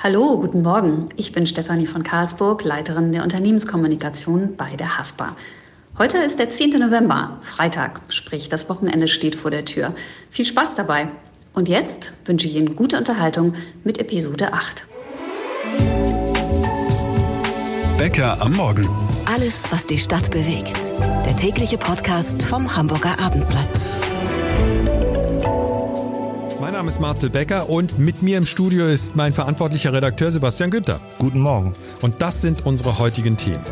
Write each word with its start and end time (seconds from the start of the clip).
Hallo, 0.00 0.38
guten 0.38 0.62
Morgen. 0.62 1.08
Ich 1.16 1.32
bin 1.32 1.44
Stefanie 1.48 1.88
von 1.88 2.04
Karlsburg, 2.04 2.62
Leiterin 2.62 3.10
der 3.10 3.24
Unternehmenskommunikation 3.24 4.54
bei 4.56 4.76
der 4.76 4.96
HASPA. 4.96 5.34
Heute 5.98 6.18
ist 6.18 6.38
der 6.38 6.50
10. 6.50 6.78
November, 6.78 7.38
Freitag, 7.42 8.00
sprich 8.08 8.48
das 8.48 8.68
Wochenende 8.68 9.08
steht 9.08 9.34
vor 9.34 9.50
der 9.50 9.64
Tür. 9.64 9.96
Viel 10.30 10.44
Spaß 10.44 10.76
dabei. 10.76 11.08
Und 11.52 11.68
jetzt 11.68 12.12
wünsche 12.26 12.46
ich 12.46 12.54
Ihnen 12.54 12.76
gute 12.76 12.96
Unterhaltung 12.96 13.54
mit 13.82 13.98
Episode 13.98 14.52
8. 14.52 14.86
Bäcker 17.98 18.40
am 18.40 18.52
Morgen. 18.52 18.88
Alles, 19.26 19.72
was 19.72 19.88
die 19.88 19.98
Stadt 19.98 20.30
bewegt. 20.30 20.78
Der 21.26 21.34
tägliche 21.34 21.76
Podcast 21.76 22.40
vom 22.44 22.76
Hamburger 22.76 23.18
Abendblatt. 23.18 23.90
Mein 26.78 26.84
Name 26.84 26.92
ist 26.92 27.00
Marcel 27.00 27.30
Becker 27.30 27.68
und 27.68 27.98
mit 27.98 28.22
mir 28.22 28.38
im 28.38 28.46
Studio 28.46 28.86
ist 28.86 29.16
mein 29.16 29.32
verantwortlicher 29.32 29.92
Redakteur 29.92 30.30
Sebastian 30.30 30.70
Günther. 30.70 31.00
Guten 31.18 31.40
Morgen. 31.40 31.74
Und 32.02 32.22
das 32.22 32.40
sind 32.40 32.64
unsere 32.64 33.00
heutigen 33.00 33.36
Themen. 33.36 33.64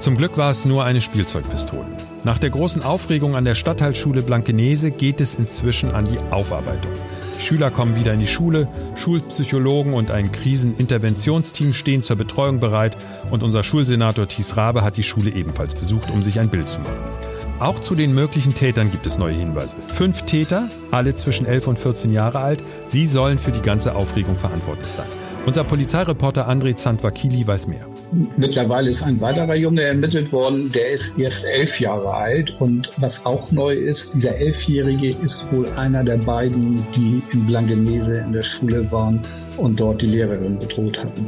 Zum 0.00 0.18
Glück 0.18 0.36
war 0.36 0.50
es 0.50 0.66
nur 0.66 0.84
eine 0.84 1.00
Spielzeugpistole. 1.00 1.86
Nach 2.24 2.38
der 2.38 2.50
großen 2.50 2.82
Aufregung 2.82 3.36
an 3.36 3.46
der 3.46 3.54
Stadtteilschule 3.54 4.20
Blankenese 4.20 4.90
geht 4.90 5.22
es 5.22 5.34
inzwischen 5.34 5.92
an 5.92 6.04
die 6.04 6.18
Aufarbeitung. 6.30 6.92
Schüler 7.38 7.70
kommen 7.70 7.96
wieder 7.96 8.12
in 8.12 8.20
die 8.20 8.26
Schule, 8.26 8.68
Schulpsychologen 8.96 9.94
und 9.94 10.10
ein 10.10 10.30
Kriseninterventionsteam 10.30 11.72
stehen 11.72 12.02
zur 12.02 12.16
Betreuung 12.16 12.60
bereit 12.60 12.98
und 13.30 13.42
unser 13.44 13.64
Schulsenator 13.64 14.28
Thies 14.28 14.58
Rabe 14.58 14.82
hat 14.82 14.98
die 14.98 15.04
Schule 15.04 15.30
ebenfalls 15.30 15.74
besucht, 15.74 16.10
um 16.10 16.22
sich 16.22 16.38
ein 16.38 16.50
Bild 16.50 16.68
zu 16.68 16.80
machen. 16.80 17.25
Auch 17.58 17.80
zu 17.80 17.94
den 17.94 18.14
möglichen 18.14 18.54
Tätern 18.54 18.90
gibt 18.90 19.06
es 19.06 19.16
neue 19.16 19.32
Hinweise. 19.32 19.76
Fünf 19.88 20.22
Täter, 20.22 20.68
alle 20.90 21.14
zwischen 21.14 21.46
11 21.46 21.68
und 21.68 21.78
14 21.78 22.12
Jahre 22.12 22.40
alt, 22.40 22.62
sie 22.88 23.06
sollen 23.06 23.38
für 23.38 23.50
die 23.50 23.62
ganze 23.62 23.94
Aufregung 23.94 24.36
verantwortlich 24.36 24.88
sein. 24.88 25.06
Unser 25.46 25.64
Polizeireporter 25.64 26.50
André 26.50 26.76
Zandwakili 26.76 27.46
weiß 27.46 27.68
mehr. 27.68 27.86
Mittlerweile 28.36 28.90
ist 28.90 29.04
ein 29.04 29.20
weiterer 29.22 29.56
Junge 29.56 29.82
ermittelt 29.82 30.32
worden, 30.32 30.70
der 30.72 30.90
ist 30.90 31.18
erst 31.18 31.46
elf 31.46 31.80
Jahre 31.80 32.12
alt. 32.12 32.54
Und 32.60 32.90
was 32.98 33.24
auch 33.24 33.50
neu 33.52 33.72
ist, 33.72 34.12
dieser 34.12 34.36
Elfjährige 34.36 35.16
ist 35.24 35.50
wohl 35.50 35.66
einer 35.76 36.04
der 36.04 36.18
beiden, 36.18 36.84
die 36.94 37.22
in 37.32 37.46
Blankenese 37.46 38.18
in 38.18 38.32
der 38.32 38.42
Schule 38.42 38.90
waren 38.92 39.22
und 39.56 39.80
dort 39.80 40.02
die 40.02 40.08
Lehrerin 40.08 40.58
bedroht 40.58 40.98
hatten. 40.98 41.26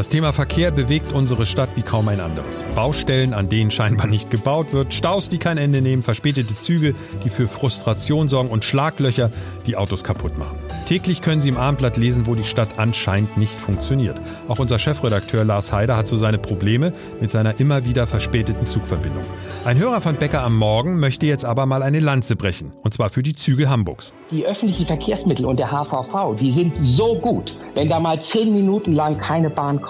Das 0.00 0.08
Thema 0.08 0.32
Verkehr 0.32 0.70
bewegt 0.70 1.12
unsere 1.12 1.44
Stadt 1.44 1.76
wie 1.76 1.82
kaum 1.82 2.08
ein 2.08 2.20
anderes. 2.20 2.64
Baustellen, 2.74 3.34
an 3.34 3.50
denen 3.50 3.70
scheinbar 3.70 4.06
nicht 4.06 4.30
gebaut 4.30 4.72
wird, 4.72 4.94
Staus, 4.94 5.28
die 5.28 5.36
kein 5.36 5.58
Ende 5.58 5.82
nehmen, 5.82 6.02
verspätete 6.02 6.54
Züge, 6.54 6.94
die 7.22 7.28
für 7.28 7.46
Frustration 7.46 8.30
sorgen 8.30 8.48
und 8.48 8.64
Schlaglöcher, 8.64 9.30
die 9.66 9.76
Autos 9.76 10.02
kaputt 10.02 10.38
machen. 10.38 10.58
Täglich 10.88 11.20
können 11.20 11.42
Sie 11.42 11.50
im 11.50 11.58
Abendblatt 11.58 11.98
lesen, 11.98 12.26
wo 12.26 12.34
die 12.34 12.44
Stadt 12.44 12.78
anscheinend 12.78 13.36
nicht 13.36 13.60
funktioniert. 13.60 14.18
Auch 14.48 14.58
unser 14.58 14.78
Chefredakteur 14.78 15.44
Lars 15.44 15.70
Heider 15.70 15.98
hat 15.98 16.08
so 16.08 16.16
seine 16.16 16.38
Probleme 16.38 16.94
mit 17.20 17.30
seiner 17.30 17.60
immer 17.60 17.84
wieder 17.84 18.06
verspäteten 18.06 18.66
Zugverbindung. 18.66 19.22
Ein 19.66 19.78
Hörer 19.78 20.00
von 20.00 20.16
Bäcker 20.16 20.42
am 20.42 20.56
Morgen 20.56 20.98
möchte 20.98 21.26
jetzt 21.26 21.44
aber 21.44 21.66
mal 21.66 21.82
eine 21.82 22.00
Lanze 22.00 22.36
brechen. 22.36 22.72
Und 22.82 22.94
zwar 22.94 23.10
für 23.10 23.22
die 23.22 23.36
Züge 23.36 23.68
Hamburgs. 23.68 24.14
Die 24.30 24.46
öffentlichen 24.46 24.86
Verkehrsmittel 24.86 25.44
und 25.44 25.58
der 25.58 25.70
HVV, 25.70 26.36
die 26.40 26.50
sind 26.50 26.72
so 26.80 27.16
gut. 27.16 27.54
Wenn 27.74 27.90
da 27.90 28.00
mal 28.00 28.22
zehn 28.22 28.54
Minuten 28.54 28.92
lang 28.92 29.18
keine 29.18 29.50
Bahn 29.50 29.82
kommt, 29.82 29.89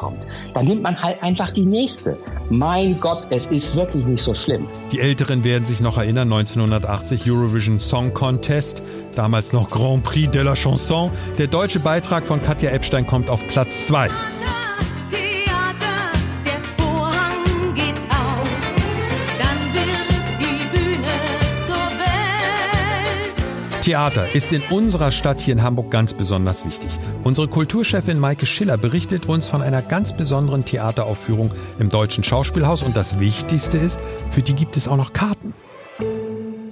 dann 0.54 0.64
nimmt 0.64 0.82
man 0.82 1.00
halt 1.00 1.22
einfach 1.22 1.50
die 1.50 1.66
nächste. 1.66 2.16
Mein 2.48 2.98
Gott, 3.00 3.26
es 3.30 3.46
ist 3.46 3.74
wirklich 3.74 4.04
nicht 4.06 4.22
so 4.22 4.34
schlimm. 4.34 4.66
Die 4.92 5.00
Älteren 5.00 5.44
werden 5.44 5.64
sich 5.64 5.80
noch 5.80 5.98
erinnern, 5.98 6.32
1980 6.32 7.30
Eurovision 7.30 7.80
Song 7.80 8.12
Contest, 8.14 8.82
damals 9.14 9.52
noch 9.52 9.70
Grand 9.70 10.02
Prix 10.04 10.30
de 10.30 10.42
la 10.42 10.54
Chanson. 10.54 11.10
Der 11.38 11.46
deutsche 11.46 11.80
Beitrag 11.80 12.26
von 12.26 12.42
Katja 12.42 12.70
Epstein 12.70 13.06
kommt 13.06 13.28
auf 13.28 13.46
Platz 13.48 13.86
2. 13.86 14.08
Theater 23.82 24.34
ist 24.34 24.52
in 24.52 24.60
unserer 24.68 25.10
Stadt 25.10 25.40
hier 25.40 25.54
in 25.54 25.62
Hamburg 25.62 25.90
ganz 25.90 26.12
besonders 26.12 26.66
wichtig. 26.66 26.90
Unsere 27.24 27.48
Kulturchefin 27.48 28.18
Maike 28.18 28.44
Schiller 28.44 28.76
berichtet 28.76 29.26
uns 29.26 29.46
von 29.46 29.62
einer 29.62 29.80
ganz 29.80 30.14
besonderen 30.14 30.66
Theateraufführung 30.66 31.50
im 31.78 31.88
Deutschen 31.88 32.22
Schauspielhaus 32.22 32.82
und 32.82 32.94
das 32.94 33.20
Wichtigste 33.20 33.78
ist, 33.78 33.98
für 34.30 34.42
die 34.42 34.54
gibt 34.54 34.76
es 34.76 34.86
auch 34.86 34.98
noch 34.98 35.14
Karten. 35.14 35.54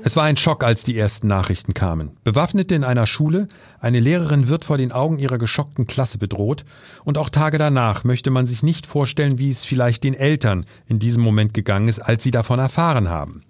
Es 0.04 0.16
war 0.16 0.24
ein 0.24 0.36
Schock, 0.36 0.62
als 0.62 0.84
die 0.84 0.98
ersten 0.98 1.28
Nachrichten 1.28 1.72
kamen. 1.72 2.10
Bewaffnete 2.24 2.74
in 2.74 2.84
einer 2.84 3.06
Schule, 3.06 3.48
eine 3.80 4.00
Lehrerin 4.00 4.48
wird 4.48 4.66
vor 4.66 4.76
den 4.76 4.92
Augen 4.92 5.18
ihrer 5.18 5.38
geschockten 5.38 5.86
Klasse 5.86 6.18
bedroht 6.18 6.66
und 7.04 7.16
auch 7.16 7.30
Tage 7.30 7.56
danach 7.56 8.04
möchte 8.04 8.30
man 8.30 8.44
sich 8.44 8.62
nicht 8.62 8.86
vorstellen, 8.86 9.38
wie 9.38 9.48
es 9.48 9.64
vielleicht 9.64 10.04
den 10.04 10.14
Eltern 10.14 10.66
in 10.86 10.98
diesem 10.98 11.22
Moment 11.22 11.54
gegangen 11.54 11.88
ist, 11.88 12.00
als 12.00 12.22
sie 12.22 12.30
davon 12.32 12.58
erfahren 12.58 13.08
haben. 13.08 13.42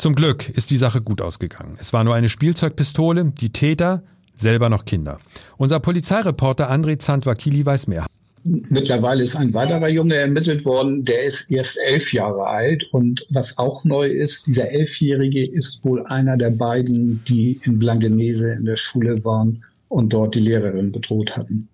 Zum 0.00 0.14
Glück 0.14 0.48
ist 0.48 0.70
die 0.70 0.78
Sache 0.78 1.02
gut 1.02 1.20
ausgegangen. 1.20 1.76
Es 1.78 1.92
war 1.92 2.04
nur 2.04 2.14
eine 2.14 2.30
Spielzeugpistole, 2.30 3.32
die 3.38 3.50
Täter 3.50 4.02
selber 4.34 4.70
noch 4.70 4.86
Kinder. 4.86 5.18
Unser 5.58 5.78
Polizeireporter 5.78 6.72
André 6.72 6.98
Zandwakili 6.98 7.66
weiß 7.66 7.86
mehr. 7.86 8.06
Mittlerweile 8.42 9.22
ist 9.22 9.36
ein 9.36 9.52
weiterer 9.52 9.90
Junge 9.90 10.14
ermittelt 10.14 10.64
worden, 10.64 11.04
der 11.04 11.24
ist 11.24 11.50
erst 11.50 11.78
elf 11.86 12.14
Jahre 12.14 12.46
alt. 12.46 12.88
Und 12.92 13.26
was 13.28 13.58
auch 13.58 13.84
neu 13.84 14.06
ist, 14.06 14.46
dieser 14.46 14.70
Elfjährige 14.70 15.46
ist 15.46 15.84
wohl 15.84 16.06
einer 16.06 16.38
der 16.38 16.50
beiden, 16.50 17.22
die 17.28 17.60
in 17.64 17.78
Blankenese 17.78 18.52
in 18.52 18.64
der 18.64 18.76
Schule 18.76 19.22
waren 19.26 19.64
und 19.88 20.14
dort 20.14 20.34
die 20.34 20.40
Lehrerin 20.40 20.92
bedroht 20.92 21.36
hatten. 21.36 21.68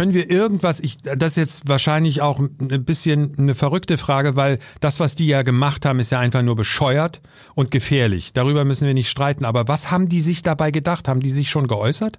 Können 0.00 0.14
wir 0.14 0.30
irgendwas, 0.30 0.80
ich, 0.80 0.96
das 1.02 1.32
ist 1.32 1.36
jetzt 1.36 1.68
wahrscheinlich 1.68 2.22
auch 2.22 2.38
ein 2.38 2.84
bisschen 2.86 3.34
eine 3.36 3.54
verrückte 3.54 3.98
Frage, 3.98 4.34
weil 4.34 4.58
das, 4.80 4.98
was 4.98 5.14
die 5.14 5.26
ja 5.26 5.42
gemacht 5.42 5.84
haben, 5.84 6.00
ist 6.00 6.10
ja 6.10 6.18
einfach 6.18 6.40
nur 6.40 6.56
bescheuert 6.56 7.20
und 7.54 7.70
gefährlich. 7.70 8.32
Darüber 8.32 8.64
müssen 8.64 8.86
wir 8.86 8.94
nicht 8.94 9.10
streiten. 9.10 9.44
Aber 9.44 9.68
was 9.68 9.90
haben 9.90 10.08
die 10.08 10.22
sich 10.22 10.42
dabei 10.42 10.70
gedacht? 10.70 11.06
Haben 11.06 11.20
die 11.20 11.28
sich 11.28 11.50
schon 11.50 11.66
geäußert? 11.66 12.18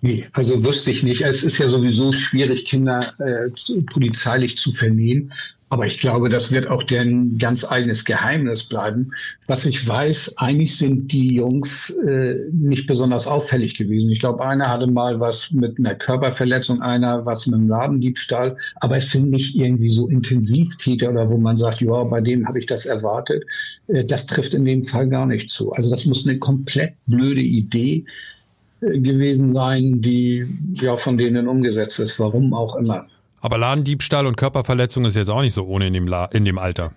Nee, 0.00 0.26
also 0.32 0.64
wüsste 0.64 0.90
ich 0.90 1.02
nicht. 1.02 1.20
Es 1.20 1.42
ist 1.42 1.58
ja 1.58 1.68
sowieso 1.68 2.12
schwierig, 2.12 2.64
Kinder 2.64 3.00
äh, 3.18 3.50
polizeilich 3.92 4.56
zu 4.56 4.72
vernehmen. 4.72 5.34
Aber 5.72 5.86
ich 5.86 5.98
glaube, 6.00 6.30
das 6.30 6.50
wird 6.50 6.66
auch 6.66 6.82
deren 6.82 7.38
ganz 7.38 7.64
eigenes 7.64 8.04
Geheimnis 8.04 8.64
bleiben. 8.64 9.12
Was 9.46 9.66
ich 9.66 9.86
weiß, 9.86 10.36
eigentlich 10.38 10.76
sind 10.76 11.12
die 11.12 11.36
Jungs 11.36 11.90
äh, 11.90 12.34
nicht 12.52 12.88
besonders 12.88 13.28
auffällig 13.28 13.76
gewesen. 13.76 14.10
Ich 14.10 14.18
glaube, 14.18 14.44
einer 14.44 14.68
hatte 14.68 14.88
mal 14.88 15.20
was 15.20 15.52
mit 15.52 15.78
einer 15.78 15.94
Körperverletzung, 15.94 16.82
einer 16.82 17.24
was 17.24 17.46
mit 17.46 17.54
einem 17.54 17.68
Ladendiebstahl. 17.68 18.56
Aber 18.80 18.96
es 18.96 19.12
sind 19.12 19.30
nicht 19.30 19.54
irgendwie 19.54 19.90
so 19.90 20.08
Intensivtäter 20.08 21.08
oder 21.08 21.30
wo 21.30 21.36
man 21.36 21.56
sagt, 21.56 21.80
ja, 21.82 22.02
bei 22.02 22.20
dem 22.20 22.48
habe 22.48 22.58
ich 22.58 22.66
das 22.66 22.84
erwartet. 22.84 23.44
Äh, 23.86 24.04
das 24.04 24.26
trifft 24.26 24.54
in 24.54 24.64
dem 24.64 24.82
Fall 24.82 25.08
gar 25.08 25.26
nicht 25.26 25.50
zu. 25.50 25.70
Also 25.70 25.88
das 25.88 26.04
muss 26.04 26.26
eine 26.26 26.40
komplett 26.40 26.94
blöde 27.06 27.42
Idee 27.42 28.06
äh, 28.80 28.98
gewesen 28.98 29.52
sein, 29.52 30.02
die 30.02 30.48
ja 30.72 30.96
von 30.96 31.16
denen 31.16 31.46
umgesetzt 31.46 32.00
ist, 32.00 32.18
warum 32.18 32.54
auch 32.54 32.74
immer. 32.74 33.06
Aber 33.40 33.58
Ladendiebstahl 33.58 34.26
und 34.26 34.36
Körperverletzung 34.36 35.04
ist 35.04 35.16
jetzt 35.16 35.30
auch 35.30 35.42
nicht 35.42 35.54
so 35.54 35.66
ohne 35.66 35.86
in 35.86 35.94
dem, 35.94 36.06
La 36.06 36.26
in 36.26 36.44
dem 36.44 36.58
Alter. 36.58 36.92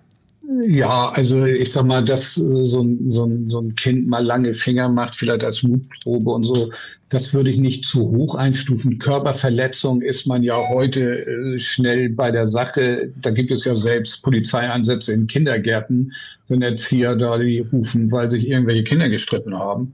Ja, 0.68 1.10
also 1.14 1.46
ich 1.46 1.72
sag 1.72 1.86
mal, 1.86 2.04
dass 2.04 2.36
so 2.36 2.82
ein, 2.82 3.12
so, 3.12 3.26
ein, 3.26 3.50
so 3.50 3.60
ein 3.60 3.76
Kind 3.76 4.08
mal 4.08 4.24
lange 4.24 4.54
Finger 4.54 4.90
macht, 4.90 5.16
vielleicht 5.16 5.44
als 5.44 5.64
Mutprobe 5.64 6.32
und 6.32 6.44
so, 6.44 6.72
das 7.10 7.34
würde 7.34 7.50
ich 7.50 7.60
nicht 7.60 7.86
zu 7.86 8.12
hoch 8.12 8.36
einstufen. 8.36 9.00
Körperverletzung 9.00 10.02
ist 10.02 10.28
man 10.28 10.44
ja 10.44 10.58
heute 10.70 11.26
äh, 11.26 11.60
schnell 11.60 12.10
bei 12.10 12.32
der 12.32 12.48
Sache. 12.48 13.12
Da 13.22 13.32
gibt 13.32 13.52
es 13.52 13.66
ja 13.66 13.76
selbst 13.76 14.24
Polizeieinsätze 14.24 15.14
in 15.14 15.28
Kindergärten, 15.28 16.14
wenn 16.48 16.62
Erzieher 16.62 17.16
da 17.16 17.38
die 17.38 17.60
rufen, 17.60 18.12
weil 18.12 18.30
sich 18.30 18.48
irgendwelche 18.48 18.84
Kinder 18.84 19.10
gestritten 19.10 19.58
haben. 19.58 19.94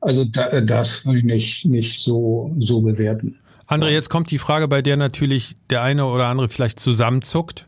Also 0.00 0.24
da, 0.24 0.60
das 0.60 1.06
würde 1.06 1.18
ich 1.18 1.24
nicht, 1.24 1.66
nicht 1.66 2.02
so, 2.02 2.54
so 2.58 2.80
bewerten. 2.80 3.38
André, 3.66 3.90
jetzt 3.90 4.10
kommt 4.10 4.30
die 4.30 4.38
Frage, 4.38 4.68
bei 4.68 4.82
der 4.82 4.96
natürlich 4.96 5.56
der 5.70 5.82
eine 5.82 6.06
oder 6.06 6.26
andere 6.26 6.48
vielleicht 6.48 6.78
zusammenzuckt. 6.78 7.66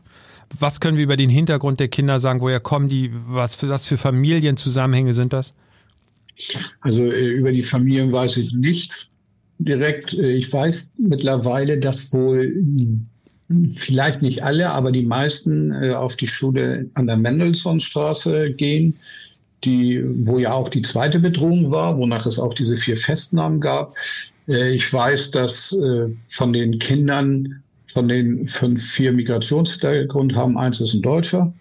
Was 0.57 0.79
können 0.79 0.97
wir 0.97 1.03
über 1.03 1.17
den 1.17 1.29
Hintergrund 1.29 1.79
der 1.79 1.87
Kinder 1.87 2.19
sagen? 2.19 2.41
Woher 2.41 2.59
kommen 2.59 2.87
die? 2.87 3.11
Was 3.27 3.55
für, 3.55 3.69
was 3.69 3.85
für 3.85 3.97
Familienzusammenhänge 3.97 5.13
sind 5.13 5.33
das? 5.33 5.53
Also 6.81 7.03
äh, 7.03 7.27
über 7.27 7.51
die 7.51 7.63
Familien 7.63 8.11
weiß 8.11 8.37
ich 8.37 8.53
nichts 8.53 9.09
direkt. 9.57 10.13
Äh, 10.13 10.31
ich 10.31 10.51
weiß 10.51 10.91
mittlerweile, 10.97 11.77
dass 11.77 12.11
wohl 12.13 12.53
hm, 13.49 13.71
vielleicht 13.71 14.21
nicht 14.21 14.43
alle, 14.43 14.71
aber 14.71 14.91
die 14.91 15.05
meisten 15.05 15.71
äh, 15.71 15.93
auf 15.93 16.15
die 16.15 16.27
Schule 16.27 16.89
an 16.93 17.07
der 17.07 17.17
Mendelssohnstraße 17.17 18.51
gehen, 18.53 18.95
die, 19.63 20.03
wo 20.03 20.39
ja 20.39 20.53
auch 20.53 20.69
die 20.69 20.81
zweite 20.81 21.19
Bedrohung 21.19 21.71
war, 21.71 21.97
wonach 21.97 22.25
es 22.25 22.39
auch 22.39 22.53
diese 22.53 22.75
vier 22.75 22.97
Festnahmen 22.97 23.61
gab. 23.61 23.95
Äh, 24.49 24.73
ich 24.73 24.91
weiß, 24.91 25.31
dass 25.31 25.73
äh, 25.73 26.09
von 26.27 26.53
den 26.53 26.79
Kindern, 26.79 27.63
von 27.85 28.07
den 28.07 28.47
fünf, 28.47 28.83
vier 28.83 29.11
Migrationshintergrund 29.11 30.35
haben, 30.35 30.57
eins 30.57 30.81
ist 30.81 30.93
ein 30.93 31.01
Deutscher. 31.01 31.53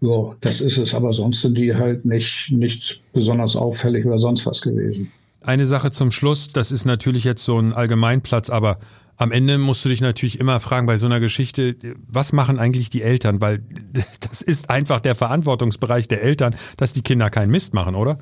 Ja, 0.00 0.34
das 0.40 0.60
ist 0.60 0.78
es, 0.78 0.94
aber 0.94 1.12
sonst 1.12 1.42
sind 1.42 1.56
die 1.56 1.74
halt 1.74 2.04
nicht 2.04 2.50
nichts 2.50 2.98
besonders 3.12 3.54
auffällig 3.54 4.04
oder 4.04 4.18
sonst 4.18 4.46
was 4.46 4.60
gewesen. 4.60 5.12
Eine 5.40 5.66
Sache 5.66 5.90
zum 5.90 6.10
Schluss, 6.10 6.52
das 6.52 6.72
ist 6.72 6.84
natürlich 6.84 7.24
jetzt 7.24 7.44
so 7.44 7.58
ein 7.58 7.72
Allgemeinplatz, 7.72 8.50
aber 8.50 8.78
am 9.16 9.30
Ende 9.30 9.58
musst 9.58 9.84
du 9.84 9.88
dich 9.88 10.00
natürlich 10.00 10.40
immer 10.40 10.58
fragen 10.58 10.86
bei 10.86 10.98
so 10.98 11.06
einer 11.06 11.20
Geschichte, 11.20 11.76
was 12.08 12.32
machen 12.32 12.58
eigentlich 12.58 12.90
die 12.90 13.02
Eltern? 13.02 13.40
Weil 13.40 13.62
das 14.20 14.42
ist 14.42 14.70
einfach 14.70 15.00
der 15.00 15.14
Verantwortungsbereich 15.14 16.08
der 16.08 16.22
Eltern, 16.22 16.56
dass 16.76 16.92
die 16.92 17.02
Kinder 17.02 17.30
keinen 17.30 17.50
Mist 17.50 17.74
machen, 17.74 17.94
oder? 17.94 18.18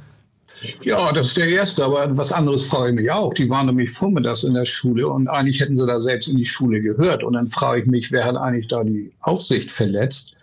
Ja, 0.82 1.12
das 1.12 1.28
ist 1.28 1.36
der 1.36 1.48
erste, 1.48 1.84
aber 1.84 2.16
was 2.16 2.32
anderes 2.32 2.66
frage 2.66 2.90
ich 2.90 2.96
mich 2.96 3.10
auch. 3.10 3.32
Die 3.34 3.48
waren 3.48 3.66
nämlich 3.66 3.90
vormittags 3.90 4.44
in 4.44 4.54
der 4.54 4.66
Schule 4.66 5.08
und 5.08 5.28
eigentlich 5.28 5.60
hätten 5.60 5.76
sie 5.76 5.86
da 5.86 6.00
selbst 6.00 6.28
in 6.28 6.36
die 6.36 6.44
Schule 6.44 6.80
gehört. 6.82 7.22
Und 7.22 7.34
dann 7.34 7.48
frage 7.48 7.82
ich 7.82 7.86
mich, 7.86 8.12
wer 8.12 8.24
hat 8.24 8.36
eigentlich 8.36 8.68
da 8.68 8.84
die 8.84 9.10
Aufsicht 9.20 9.70
verletzt, 9.70 10.36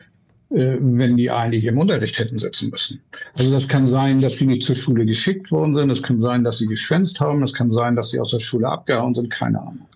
äh, 0.50 0.78
wenn 0.80 1.18
die 1.18 1.30
eigentlich 1.30 1.66
im 1.66 1.78
Unterricht 1.78 2.18
hätten 2.20 2.40
sitzen 2.40 2.70
müssen. 2.70 3.02
Also 3.38 3.52
das 3.52 3.68
kann 3.68 3.86
sein, 3.86 4.22
dass 4.22 4.38
sie 4.38 4.48
nicht 4.48 4.64
zur 4.64 4.76
Schule 4.76 5.06
geschickt 5.06 5.52
worden 5.52 5.76
sind, 5.76 5.90
es 5.90 6.02
kann 6.02 6.22
sein, 6.22 6.44
dass 6.44 6.58
sie 6.58 6.68
geschwänzt 6.68 7.20
haben, 7.20 7.44
es 7.44 7.54
kann 7.54 7.72
sein, 7.72 7.96
dass 7.96 8.12
sie 8.12 8.20
aus 8.20 8.32
der 8.32 8.40
Schule 8.40 8.70
abgehauen 8.70 9.14
sind, 9.14 9.30
keine 9.30 9.60
Ahnung. 9.60 9.88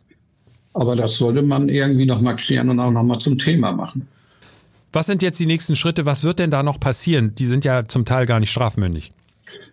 Aber 0.73 0.95
das 0.95 1.17
sollte 1.17 1.41
man 1.41 1.67
irgendwie 1.67 2.05
nochmal 2.05 2.35
klären 2.35 2.69
und 2.69 2.79
auch 2.79 2.91
nochmal 2.91 3.19
zum 3.19 3.37
Thema 3.37 3.71
machen. 3.71 4.07
Was 4.93 5.05
sind 5.05 5.21
jetzt 5.21 5.39
die 5.39 5.45
nächsten 5.45 5.75
Schritte? 5.75 6.05
Was 6.05 6.23
wird 6.23 6.39
denn 6.39 6.51
da 6.51 6.63
noch 6.63 6.79
passieren? 6.79 7.33
Die 7.35 7.45
sind 7.45 7.63
ja 7.65 7.85
zum 7.85 8.03
Teil 8.05 8.25
gar 8.25 8.39
nicht 8.39 8.51
strafmündig. 8.51 9.13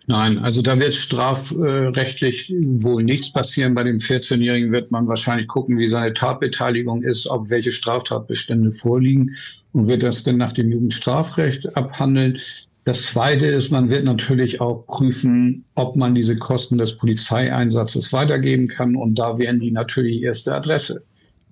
Nein, 0.07 0.39
also 0.39 0.61
da 0.61 0.79
wird 0.79 0.95
strafrechtlich 0.95 2.53
wohl 2.61 3.03
nichts 3.03 3.31
passieren. 3.31 3.75
Bei 3.75 3.83
dem 3.83 3.97
14-Jährigen 3.97 4.71
wird 4.71 4.91
man 4.91 5.07
wahrscheinlich 5.07 5.47
gucken, 5.47 5.77
wie 5.77 5.89
seine 5.89 6.13
Tatbeteiligung 6.13 7.03
ist, 7.03 7.27
ob 7.27 7.49
welche 7.49 7.71
Straftatbestände 7.71 8.71
vorliegen 8.71 9.35
und 9.71 9.87
wird 9.87 10.03
das 10.03 10.23
denn 10.23 10.37
nach 10.37 10.53
dem 10.53 10.71
Jugendstrafrecht 10.71 11.75
abhandeln. 11.77 12.39
Das 12.85 13.03
Zweite 13.03 13.45
ist, 13.45 13.71
man 13.71 13.91
wird 13.91 14.03
natürlich 14.03 14.61
auch 14.61 14.87
prüfen, 14.87 15.65
ob 15.75 15.95
man 15.95 16.15
diese 16.15 16.37
Kosten 16.37 16.77
des 16.79 16.97
Polizeieinsatzes 16.97 18.11
weitergeben 18.13 18.67
kann. 18.67 18.95
Und 18.95 19.19
da 19.19 19.37
wären 19.37 19.59
die 19.59 19.71
natürlich 19.71 20.23
erste 20.23 20.55
Adresse. 20.55 21.03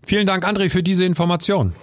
Vielen 0.04 0.26
Dank, 0.26 0.48
André, 0.48 0.70
für 0.70 0.82
diese 0.82 1.06
Information. 1.06 1.74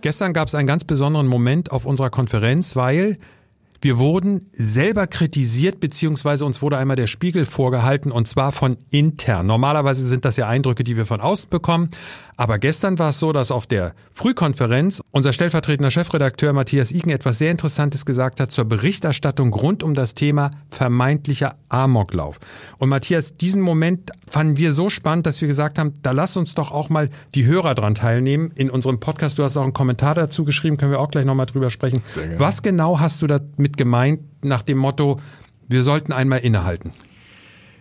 Gestern 0.00 0.32
gab 0.32 0.48
es 0.48 0.54
einen 0.54 0.66
ganz 0.66 0.84
besonderen 0.84 1.26
Moment 1.26 1.72
auf 1.72 1.86
unserer 1.86 2.10
Konferenz, 2.10 2.76
weil 2.76 3.18
wir 3.80 3.98
wurden 3.98 4.46
selber 4.52 5.06
kritisiert, 5.06 5.80
beziehungsweise 5.80 6.44
uns 6.44 6.62
wurde 6.62 6.78
einmal 6.78 6.96
der 6.96 7.06
Spiegel 7.06 7.46
vorgehalten 7.46 8.10
und 8.10 8.26
zwar 8.26 8.52
von 8.52 8.76
intern. 8.90 9.46
Normalerweise 9.46 10.06
sind 10.06 10.24
das 10.24 10.36
ja 10.36 10.48
Eindrücke, 10.48 10.82
die 10.82 10.96
wir 10.96 11.06
von 11.06 11.20
außen 11.20 11.48
bekommen. 11.48 11.90
Aber 12.38 12.60
gestern 12.60 13.00
war 13.00 13.08
es 13.08 13.18
so, 13.18 13.32
dass 13.32 13.50
auf 13.50 13.66
der 13.66 13.94
Frühkonferenz 14.12 15.02
unser 15.10 15.32
stellvertretender 15.32 15.90
Chefredakteur 15.90 16.52
Matthias 16.52 16.92
Igen 16.92 17.10
etwas 17.10 17.38
sehr 17.38 17.50
Interessantes 17.50 18.06
gesagt 18.06 18.38
hat 18.38 18.52
zur 18.52 18.64
Berichterstattung 18.64 19.52
rund 19.52 19.82
um 19.82 19.92
das 19.92 20.14
Thema 20.14 20.52
vermeintlicher 20.70 21.56
Amoklauf. 21.68 22.38
Und 22.78 22.90
Matthias, 22.90 23.36
diesen 23.36 23.60
Moment 23.60 24.12
fanden 24.30 24.56
wir 24.56 24.72
so 24.72 24.88
spannend, 24.88 25.26
dass 25.26 25.40
wir 25.40 25.48
gesagt 25.48 25.80
haben, 25.80 25.94
da 26.02 26.12
lass 26.12 26.36
uns 26.36 26.54
doch 26.54 26.70
auch 26.70 26.90
mal 26.90 27.10
die 27.34 27.44
Hörer 27.44 27.74
dran 27.74 27.96
teilnehmen 27.96 28.52
in 28.54 28.70
unserem 28.70 29.00
Podcast. 29.00 29.36
Du 29.36 29.42
hast 29.42 29.56
auch 29.56 29.64
einen 29.64 29.72
Kommentar 29.72 30.14
dazu 30.14 30.44
geschrieben, 30.44 30.76
können 30.76 30.92
wir 30.92 31.00
auch 31.00 31.10
gleich 31.10 31.24
nochmal 31.24 31.46
drüber 31.46 31.70
sprechen. 31.70 32.02
Was 32.36 32.62
genau 32.62 33.00
hast 33.00 33.20
du 33.20 33.26
damit 33.26 33.76
gemeint 33.76 34.20
nach 34.44 34.62
dem 34.62 34.78
Motto, 34.78 35.20
wir 35.66 35.82
sollten 35.82 36.12
einmal 36.12 36.38
innehalten? 36.38 36.92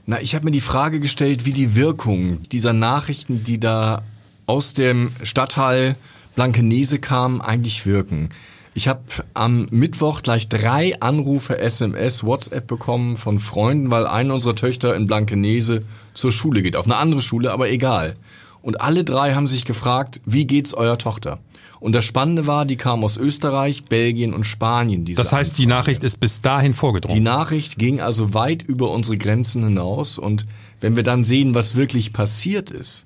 Na, 0.07 0.19
ich 0.19 0.33
habe 0.33 0.45
mir 0.45 0.51
die 0.51 0.61
Frage 0.61 0.99
gestellt, 0.99 1.45
wie 1.45 1.53
die 1.53 1.75
Wirkung 1.75 2.41
dieser 2.51 2.73
Nachrichten, 2.73 3.43
die 3.43 3.59
da 3.59 4.01
aus 4.47 4.73
dem 4.73 5.11
Stadtteil 5.21 5.95
Blankenese 6.35 6.99
kamen, 6.99 7.41
eigentlich 7.41 7.85
wirken. 7.85 8.29
Ich 8.73 8.87
habe 8.87 9.01
am 9.33 9.67
Mittwoch 9.71 10.21
gleich 10.21 10.49
drei 10.49 10.99
Anrufe, 11.01 11.57
SMS, 11.57 12.23
WhatsApp 12.23 12.67
bekommen 12.67 13.17
von 13.17 13.39
Freunden, 13.39 13.89
weil 13.89 14.05
eine 14.05 14.33
unserer 14.33 14.55
Töchter 14.55 14.95
in 14.95 15.07
Blankenese 15.07 15.83
zur 16.13 16.31
Schule 16.31 16.61
geht, 16.61 16.75
auf 16.75 16.85
eine 16.85 16.97
andere 16.97 17.21
Schule, 17.21 17.51
aber 17.51 17.69
egal. 17.69 18.15
Und 18.61 18.81
alle 18.81 19.03
drei 19.03 19.33
haben 19.33 19.47
sich 19.47 19.65
gefragt, 19.65 20.21
wie 20.25 20.45
geht's 20.45 20.73
eurer 20.73 20.97
Tochter? 20.97 21.39
Und 21.79 21.93
das 21.93 22.05
Spannende 22.05 22.47
war, 22.47 22.65
die 22.65 22.75
kam 22.75 23.03
aus 23.03 23.17
Österreich, 23.17 23.85
Belgien 23.85 24.33
und 24.33 24.45
Spanien. 24.45 25.05
Diese 25.05 25.21
das 25.21 25.31
heißt, 25.31 25.51
Anfrage. 25.51 25.61
die 25.61 25.67
Nachricht 25.67 26.03
ist 26.03 26.19
bis 26.19 26.41
dahin 26.41 26.73
vorgedrungen. 26.73 27.15
Die 27.15 27.23
Nachricht 27.23 27.77
ging 27.77 28.01
also 28.01 28.33
weit 28.33 28.63
über 28.63 28.91
unsere 28.91 29.17
Grenzen 29.17 29.63
hinaus. 29.63 30.17
Und 30.17 30.45
wenn 30.81 30.95
wir 30.95 31.03
dann 31.03 31.23
sehen, 31.23 31.53
was 31.53 31.75
wirklich 31.75 32.13
passiert 32.13 32.71
ist, 32.71 33.05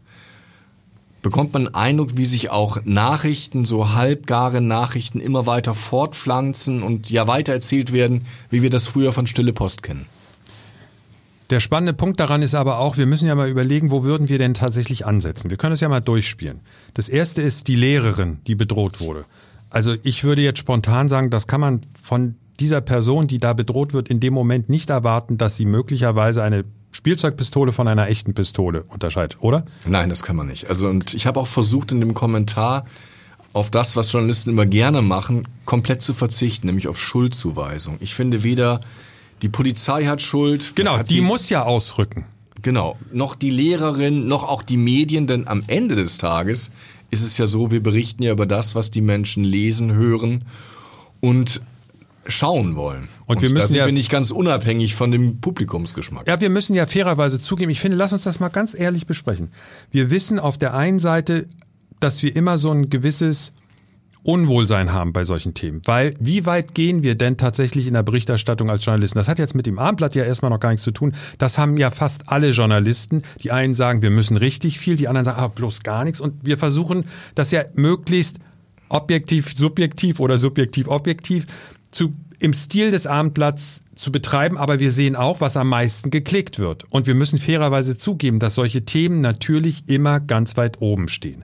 bekommt 1.21 1.53
man 1.53 1.73
Eindruck, 1.73 2.17
wie 2.17 2.25
sich 2.25 2.49
auch 2.49 2.79
Nachrichten, 2.83 3.65
so 3.65 3.93
halbgare 3.93 4.61
Nachrichten 4.61 5.19
immer 5.19 5.45
weiter 5.45 5.73
fortpflanzen 5.73 6.83
und 6.83 7.09
ja 7.09 7.27
weiter 7.27 7.53
erzählt 7.53 7.93
werden, 7.93 8.25
wie 8.49 8.61
wir 8.61 8.69
das 8.69 8.87
früher 8.87 9.11
von 9.11 9.27
Stille 9.27 9.53
Post 9.53 9.83
kennen. 9.83 10.07
Der 11.51 11.59
spannende 11.59 11.93
Punkt 11.93 12.19
daran 12.19 12.41
ist 12.41 12.55
aber 12.55 12.79
auch, 12.79 12.95
wir 12.95 13.05
müssen 13.05 13.27
ja 13.27 13.35
mal 13.35 13.49
überlegen, 13.49 13.91
wo 13.91 14.03
würden 14.03 14.29
wir 14.29 14.37
denn 14.37 14.53
tatsächlich 14.53 15.05
ansetzen? 15.05 15.49
Wir 15.49 15.57
können 15.57 15.73
es 15.73 15.81
ja 15.81 15.89
mal 15.89 15.99
durchspielen. 15.99 16.61
Das 16.93 17.09
erste 17.09 17.41
ist 17.41 17.67
die 17.67 17.75
Lehrerin, 17.75 18.39
die 18.47 18.55
bedroht 18.55 19.01
wurde. 19.01 19.25
Also 19.69 19.95
ich 20.03 20.23
würde 20.23 20.41
jetzt 20.41 20.59
spontan 20.59 21.09
sagen, 21.09 21.29
das 21.29 21.47
kann 21.47 21.59
man 21.59 21.81
von 22.01 22.35
dieser 22.61 22.79
Person, 22.79 23.27
die 23.27 23.39
da 23.39 23.51
bedroht 23.51 23.91
wird, 23.91 24.07
in 24.07 24.21
dem 24.21 24.33
Moment 24.33 24.69
nicht 24.69 24.89
erwarten, 24.89 25.37
dass 25.37 25.57
sie 25.57 25.65
möglicherweise 25.65 26.41
eine 26.41 26.63
Spielzeugpistole 26.91 27.71
von 27.71 27.87
einer 27.87 28.07
echten 28.07 28.33
Pistole 28.33 28.83
unterscheidet, 28.83 29.37
oder? 29.41 29.65
Nein, 29.85 30.09
das 30.09 30.23
kann 30.23 30.35
man 30.35 30.47
nicht. 30.47 30.67
Also 30.67 30.87
und 30.87 31.13
ich 31.13 31.25
habe 31.25 31.39
auch 31.39 31.47
versucht 31.47 31.91
in 31.91 31.99
dem 31.99 32.13
Kommentar 32.13 32.85
auf 33.53 33.71
das, 33.71 33.95
was 33.95 34.11
Journalisten 34.11 34.51
immer 34.51 34.65
gerne 34.65 35.01
machen, 35.01 35.47
komplett 35.65 36.01
zu 36.01 36.13
verzichten, 36.13 36.67
nämlich 36.67 36.87
auf 36.87 36.99
Schuldzuweisung. 36.99 37.97
Ich 37.99 38.13
finde 38.13 38.43
weder 38.43 38.79
die 39.41 39.49
Polizei 39.49 40.05
hat 40.05 40.21
Schuld. 40.21 40.75
Genau, 40.75 40.97
hat 40.97 41.09
die 41.09 41.21
muss 41.21 41.49
ja 41.49 41.63
ausrücken. 41.63 42.25
Genau, 42.61 42.97
noch 43.11 43.35
die 43.35 43.49
Lehrerin, 43.49 44.27
noch 44.27 44.43
auch 44.43 44.61
die 44.61 44.77
Medien, 44.77 45.25
denn 45.25 45.47
am 45.47 45.63
Ende 45.67 45.95
des 45.95 46.19
Tages 46.19 46.71
ist 47.09 47.23
es 47.23 47.37
ja 47.37 47.47
so, 47.47 47.71
wir 47.71 47.81
berichten 47.81 48.23
ja 48.23 48.31
über 48.31 48.45
das, 48.45 48.75
was 48.75 48.91
die 48.91 49.01
Menschen 49.01 49.43
lesen, 49.43 49.93
hören 49.93 50.45
und 51.19 51.61
schauen 52.25 52.75
wollen. 52.75 53.09
Und, 53.25 53.37
und 53.37 53.41
wir 53.41 53.51
müssen 53.51 53.75
ja, 53.75 53.85
wir 53.85 53.93
nicht 53.93 54.11
ganz 54.11 54.31
unabhängig 54.31 54.95
von 54.95 55.11
dem 55.11 55.41
Publikumsgeschmack. 55.41 56.27
Ja, 56.27 56.39
wir 56.39 56.49
müssen 56.49 56.75
ja 56.75 56.85
fairerweise 56.85 57.39
zugeben, 57.39 57.71
ich 57.71 57.79
finde, 57.79 57.97
lass 57.97 58.13
uns 58.13 58.23
das 58.23 58.39
mal 58.39 58.49
ganz 58.49 58.77
ehrlich 58.77 59.07
besprechen. 59.07 59.49
Wir 59.91 60.11
wissen 60.11 60.39
auf 60.39 60.57
der 60.57 60.73
einen 60.73 60.99
Seite, 60.99 61.47
dass 61.99 62.21
wir 62.23 62.35
immer 62.35 62.57
so 62.57 62.71
ein 62.71 62.89
gewisses 62.89 63.53
Unwohlsein 64.23 64.93
haben 64.93 65.13
bei 65.13 65.23
solchen 65.23 65.55
Themen. 65.55 65.81
Weil 65.85 66.13
wie 66.19 66.45
weit 66.45 66.75
gehen 66.75 67.01
wir 67.01 67.15
denn 67.15 67.37
tatsächlich 67.37 67.87
in 67.87 67.95
der 67.95 68.03
Berichterstattung 68.03 68.69
als 68.69 68.85
Journalisten? 68.85 69.17
Das 69.17 69.27
hat 69.27 69.39
jetzt 69.39 69.55
mit 69.55 69.65
dem 69.65 69.79
Abendblatt 69.79 70.13
ja 70.13 70.23
erstmal 70.23 70.51
noch 70.51 70.59
gar 70.59 70.69
nichts 70.69 70.83
zu 70.83 70.91
tun. 70.91 71.15
Das 71.39 71.57
haben 71.57 71.75
ja 71.77 71.89
fast 71.89 72.29
alle 72.29 72.51
Journalisten. 72.51 73.23
Die 73.41 73.51
einen 73.51 73.73
sagen, 73.73 74.03
wir 74.03 74.11
müssen 74.11 74.37
richtig 74.37 74.79
viel, 74.79 74.95
die 74.95 75.07
anderen 75.07 75.25
sagen, 75.25 75.39
ah, 75.39 75.47
bloß 75.47 75.81
gar 75.81 76.03
nichts. 76.03 76.21
Und 76.21 76.45
wir 76.45 76.59
versuchen 76.59 77.05
das 77.33 77.49
ja 77.49 77.63
möglichst 77.73 78.37
objektiv, 78.89 79.53
subjektiv 79.57 80.19
oder 80.19 80.37
subjektiv, 80.37 80.87
objektiv 80.87 81.47
zu, 81.91 82.13
im 82.39 82.53
Stil 82.53 82.91
des 82.91 83.05
Abendblatts 83.05 83.83
zu 83.95 84.11
betreiben, 84.11 84.57
aber 84.57 84.79
wir 84.79 84.91
sehen 84.91 85.15
auch, 85.15 85.41
was 85.41 85.57
am 85.57 85.69
meisten 85.69 86.09
geklickt 86.09 86.57
wird. 86.57 86.85
Und 86.89 87.05
wir 87.05 87.13
müssen 87.15 87.37
fairerweise 87.37 87.97
zugeben, 87.97 88.39
dass 88.39 88.55
solche 88.55 88.83
Themen 88.83 89.21
natürlich 89.21 89.83
immer 89.87 90.19
ganz 90.19 90.57
weit 90.57 90.81
oben 90.81 91.07
stehen. 91.07 91.43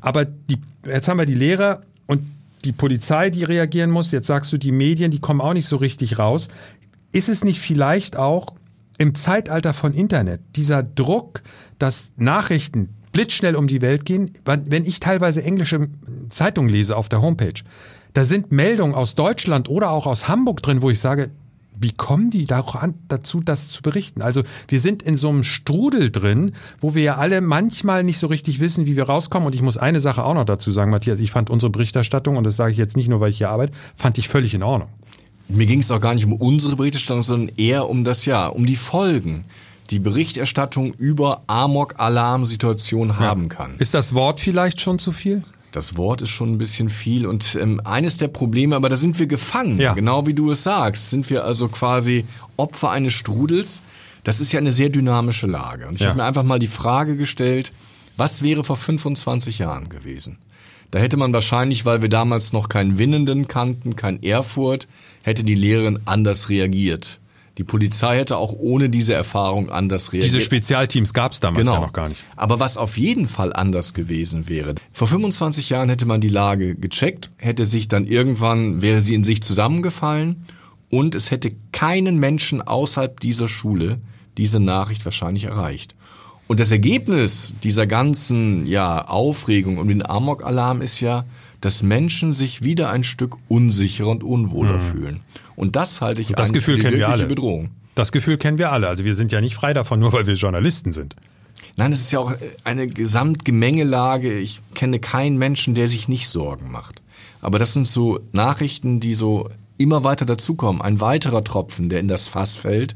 Aber 0.00 0.24
die, 0.24 0.58
jetzt 0.86 1.08
haben 1.08 1.18
wir 1.18 1.26
die 1.26 1.34
Lehrer 1.34 1.82
und 2.06 2.22
die 2.64 2.72
Polizei, 2.72 3.30
die 3.30 3.44
reagieren 3.44 3.90
muss, 3.90 4.12
jetzt 4.12 4.26
sagst 4.26 4.52
du, 4.52 4.56
die 4.56 4.72
Medien, 4.72 5.10
die 5.10 5.20
kommen 5.20 5.40
auch 5.40 5.52
nicht 5.52 5.68
so 5.68 5.76
richtig 5.76 6.18
raus. 6.18 6.48
Ist 7.12 7.28
es 7.28 7.44
nicht 7.44 7.60
vielleicht 7.60 8.16
auch 8.16 8.54
im 8.98 9.14
Zeitalter 9.14 9.74
von 9.74 9.94
Internet 9.94 10.40
dieser 10.54 10.82
Druck, 10.82 11.42
dass 11.78 12.10
Nachrichten 12.16 12.90
blitzschnell 13.12 13.56
um 13.56 13.66
die 13.66 13.82
Welt 13.82 14.04
gehen? 14.04 14.30
Wenn 14.44 14.84
ich 14.84 15.00
teilweise 15.00 15.42
englische 15.42 15.88
Zeitungen 16.28 16.70
lese 16.70 16.96
auf 16.96 17.08
der 17.08 17.22
Homepage, 17.22 17.62
da 18.16 18.24
sind 18.24 18.50
Meldungen 18.50 18.94
aus 18.94 19.14
Deutschland 19.14 19.68
oder 19.68 19.90
auch 19.90 20.06
aus 20.06 20.26
Hamburg 20.26 20.62
drin, 20.62 20.80
wo 20.80 20.88
ich 20.88 21.00
sage, 21.00 21.30
wie 21.78 21.92
kommen 21.92 22.30
die 22.30 22.46
dazu, 22.46 23.42
das 23.42 23.68
zu 23.68 23.82
berichten? 23.82 24.22
Also 24.22 24.42
wir 24.68 24.80
sind 24.80 25.02
in 25.02 25.18
so 25.18 25.28
einem 25.28 25.44
Strudel 25.44 26.10
drin, 26.10 26.52
wo 26.80 26.94
wir 26.94 27.02
ja 27.02 27.16
alle 27.16 27.42
manchmal 27.42 28.04
nicht 28.04 28.18
so 28.18 28.26
richtig 28.28 28.58
wissen, 28.58 28.86
wie 28.86 28.96
wir 28.96 29.04
rauskommen. 29.04 29.46
Und 29.46 29.54
ich 29.54 29.60
muss 29.60 29.76
eine 29.76 30.00
Sache 30.00 30.24
auch 30.24 30.32
noch 30.32 30.46
dazu 30.46 30.70
sagen, 30.70 30.90
Matthias, 30.90 31.20
ich 31.20 31.30
fand 31.30 31.50
unsere 31.50 31.68
Berichterstattung, 31.68 32.38
und 32.38 32.44
das 32.44 32.56
sage 32.56 32.72
ich 32.72 32.78
jetzt 32.78 32.96
nicht 32.96 33.08
nur, 33.08 33.20
weil 33.20 33.28
ich 33.28 33.36
hier 33.36 33.50
arbeite, 33.50 33.74
fand 33.94 34.16
ich 34.16 34.30
völlig 34.30 34.54
in 34.54 34.62
Ordnung. 34.62 34.88
Mir 35.48 35.66
ging 35.66 35.80
es 35.80 35.90
auch 35.90 36.00
gar 36.00 36.14
nicht 36.14 36.24
um 36.24 36.32
unsere 36.32 36.74
Berichterstattung, 36.74 37.22
sondern 37.22 37.54
eher 37.58 37.90
um 37.90 38.02
das 38.02 38.24
ja, 38.24 38.46
um 38.46 38.64
die 38.64 38.76
Folgen 38.76 39.44
die 39.90 39.98
Berichterstattung 39.98 40.94
über 40.94 41.42
Amok-Alarm-Situation 41.48 43.18
haben 43.18 43.50
kann. 43.50 43.74
Ist 43.76 43.92
das 43.92 44.14
Wort 44.14 44.40
vielleicht 44.40 44.80
schon 44.80 44.98
zu 44.98 45.12
viel? 45.12 45.42
Das 45.76 45.98
Wort 45.98 46.22
ist 46.22 46.30
schon 46.30 46.52
ein 46.52 46.56
bisschen 46.56 46.88
viel 46.88 47.26
und 47.26 47.54
ähm, 47.60 47.82
eines 47.84 48.16
der 48.16 48.28
Probleme, 48.28 48.76
aber 48.76 48.88
da 48.88 48.96
sind 48.96 49.18
wir 49.18 49.26
gefangen, 49.26 49.78
ja. 49.78 49.92
genau 49.92 50.26
wie 50.26 50.32
du 50.32 50.50
es 50.50 50.62
sagst, 50.62 51.10
sind 51.10 51.28
wir 51.28 51.44
also 51.44 51.68
quasi 51.68 52.24
Opfer 52.56 52.92
eines 52.92 53.12
Strudels. 53.12 53.82
Das 54.24 54.40
ist 54.40 54.52
ja 54.52 54.58
eine 54.58 54.72
sehr 54.72 54.88
dynamische 54.88 55.46
Lage. 55.46 55.86
Und 55.86 55.96
ich 55.96 56.00
ja. 56.00 56.06
habe 56.06 56.16
mir 56.16 56.24
einfach 56.24 56.44
mal 56.44 56.58
die 56.58 56.66
Frage 56.66 57.18
gestellt, 57.18 57.72
was 58.16 58.40
wäre 58.40 58.64
vor 58.64 58.78
25 58.78 59.58
Jahren 59.58 59.90
gewesen? 59.90 60.38
Da 60.92 60.98
hätte 60.98 61.18
man 61.18 61.34
wahrscheinlich, 61.34 61.84
weil 61.84 62.00
wir 62.00 62.08
damals 62.08 62.54
noch 62.54 62.70
keinen 62.70 62.96
Winnenden 62.96 63.46
kannten, 63.46 63.96
kein 63.96 64.22
Erfurt, 64.22 64.88
hätte 65.24 65.44
die 65.44 65.54
Lehrerin 65.54 65.98
anders 66.06 66.48
reagiert. 66.48 67.20
Die 67.58 67.64
Polizei 67.64 68.18
hätte 68.18 68.36
auch 68.36 68.52
ohne 68.52 68.90
diese 68.90 69.14
Erfahrung 69.14 69.70
anders 69.70 70.12
reagiert. 70.12 70.30
Diese 70.30 70.42
Spezialteams 70.42 71.14
gab 71.14 71.32
es 71.32 71.40
damals 71.40 71.60
genau. 71.60 71.74
ja 71.74 71.80
noch 71.80 71.94
gar 71.94 72.10
nicht. 72.10 72.22
Aber 72.36 72.60
was 72.60 72.76
auf 72.76 72.98
jeden 72.98 73.26
Fall 73.26 73.52
anders 73.54 73.94
gewesen 73.94 74.46
wäre, 74.46 74.74
vor 74.92 75.08
25 75.08 75.70
Jahren 75.70 75.88
hätte 75.88 76.04
man 76.04 76.20
die 76.20 76.28
Lage 76.28 76.74
gecheckt, 76.74 77.30
hätte 77.38 77.64
sich 77.64 77.88
dann 77.88 78.06
irgendwann, 78.06 78.82
wäre 78.82 79.00
sie 79.00 79.14
in 79.14 79.24
sich 79.24 79.42
zusammengefallen 79.42 80.44
und 80.90 81.14
es 81.14 81.30
hätte 81.30 81.52
keinen 81.72 82.18
Menschen 82.18 82.60
außerhalb 82.60 83.20
dieser 83.20 83.48
Schule 83.48 84.00
diese 84.36 84.60
Nachricht 84.60 85.04
wahrscheinlich 85.06 85.44
erreicht. 85.44 85.94
Und 86.48 86.60
das 86.60 86.70
Ergebnis 86.70 87.54
dieser 87.64 87.86
ganzen 87.86 88.66
ja, 88.66 89.06
Aufregung 89.06 89.78
um 89.78 89.88
den 89.88 90.04
Amok-Alarm 90.04 90.82
ist 90.82 91.00
ja, 91.00 91.24
dass 91.66 91.82
Menschen 91.82 92.32
sich 92.32 92.62
wieder 92.62 92.90
ein 92.90 93.02
Stück 93.02 93.38
unsicherer 93.48 94.10
und 94.10 94.22
unwohler 94.22 94.74
mhm. 94.74 94.80
fühlen. 94.80 95.20
Und 95.56 95.74
das 95.74 96.00
halte 96.00 96.20
ich 96.20 96.28
und 96.28 96.38
das 96.38 96.52
Gefühl 96.52 96.76
für 96.76 96.78
die 96.78 96.84
kennen 96.84 96.98
wir 96.98 97.08
alle. 97.08 97.26
Bedrohung. 97.26 97.70
Das 97.96 98.12
Gefühl 98.12 98.38
kennen 98.38 98.58
wir 98.58 98.70
alle. 98.70 98.86
Also 98.86 99.04
wir 99.04 99.16
sind 99.16 99.32
ja 99.32 99.40
nicht 99.40 99.56
frei 99.56 99.72
davon, 99.72 99.98
nur 99.98 100.12
weil 100.12 100.28
wir 100.28 100.34
Journalisten 100.34 100.92
sind. 100.92 101.16
Nein, 101.74 101.90
es 101.90 102.02
ist 102.02 102.12
ja 102.12 102.20
auch 102.20 102.32
eine 102.62 102.86
Gesamtgemengelage. 102.86 104.38
Ich 104.38 104.60
kenne 104.74 105.00
keinen 105.00 105.38
Menschen, 105.38 105.74
der 105.74 105.88
sich 105.88 106.06
nicht 106.06 106.28
Sorgen 106.28 106.70
macht. 106.70 107.02
Aber 107.40 107.58
das 107.58 107.72
sind 107.72 107.88
so 107.88 108.20
Nachrichten, 108.30 109.00
die 109.00 109.14
so 109.14 109.50
immer 109.76 110.04
weiter 110.04 110.24
dazukommen. 110.24 110.80
Ein 110.80 111.00
weiterer 111.00 111.42
Tropfen, 111.42 111.88
der 111.88 111.98
in 111.98 112.06
das 112.06 112.28
Fass 112.28 112.54
fällt, 112.54 112.94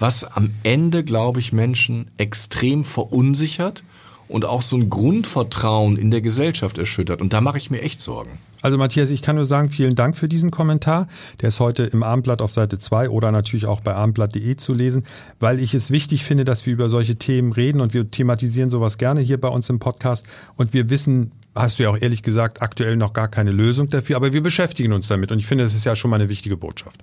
was 0.00 0.24
am 0.24 0.50
Ende, 0.64 1.04
glaube 1.04 1.38
ich, 1.38 1.52
Menschen 1.52 2.10
extrem 2.18 2.84
verunsichert 2.84 3.84
und 4.30 4.44
auch 4.44 4.62
so 4.62 4.76
ein 4.76 4.88
Grundvertrauen 4.88 5.96
in 5.96 6.10
der 6.10 6.20
Gesellschaft 6.20 6.78
erschüttert. 6.78 7.20
Und 7.20 7.32
da 7.32 7.40
mache 7.40 7.58
ich 7.58 7.70
mir 7.70 7.82
echt 7.82 8.00
Sorgen. 8.00 8.38
Also 8.62 8.78
Matthias, 8.78 9.10
ich 9.10 9.22
kann 9.22 9.36
nur 9.36 9.44
sagen, 9.44 9.70
vielen 9.70 9.94
Dank 9.94 10.16
für 10.16 10.28
diesen 10.28 10.50
Kommentar. 10.50 11.08
Der 11.40 11.48
ist 11.48 11.60
heute 11.60 11.84
im 11.84 12.02
Abendblatt 12.02 12.40
auf 12.40 12.52
Seite 12.52 12.78
2 12.78 13.08
oder 13.08 13.32
natürlich 13.32 13.66
auch 13.66 13.80
bei 13.80 13.94
abendblatt.de 13.94 14.56
zu 14.56 14.72
lesen, 14.72 15.04
weil 15.40 15.58
ich 15.58 15.74
es 15.74 15.90
wichtig 15.90 16.24
finde, 16.24 16.44
dass 16.44 16.64
wir 16.64 16.72
über 16.72 16.88
solche 16.88 17.16
Themen 17.16 17.52
reden 17.52 17.80
und 17.80 17.92
wir 17.92 18.08
thematisieren 18.08 18.70
sowas 18.70 18.98
gerne 18.98 19.20
hier 19.20 19.40
bei 19.40 19.48
uns 19.48 19.68
im 19.68 19.78
Podcast 19.78 20.26
und 20.56 20.74
wir 20.74 20.90
wissen, 20.90 21.32
hast 21.54 21.78
du 21.78 21.84
ja 21.84 21.90
auch 21.90 21.98
ehrlich 22.00 22.22
gesagt, 22.22 22.62
aktuell 22.62 22.96
noch 22.96 23.12
gar 23.12 23.28
keine 23.28 23.50
Lösung 23.50 23.90
dafür, 23.90 24.16
aber 24.16 24.32
wir 24.32 24.42
beschäftigen 24.42 24.92
uns 24.92 25.08
damit 25.08 25.32
und 25.32 25.40
ich 25.40 25.46
finde, 25.46 25.64
das 25.64 25.74
ist 25.74 25.84
ja 25.84 25.96
schon 25.96 26.10
mal 26.10 26.20
eine 26.20 26.28
wichtige 26.28 26.56
Botschaft. 26.56 27.00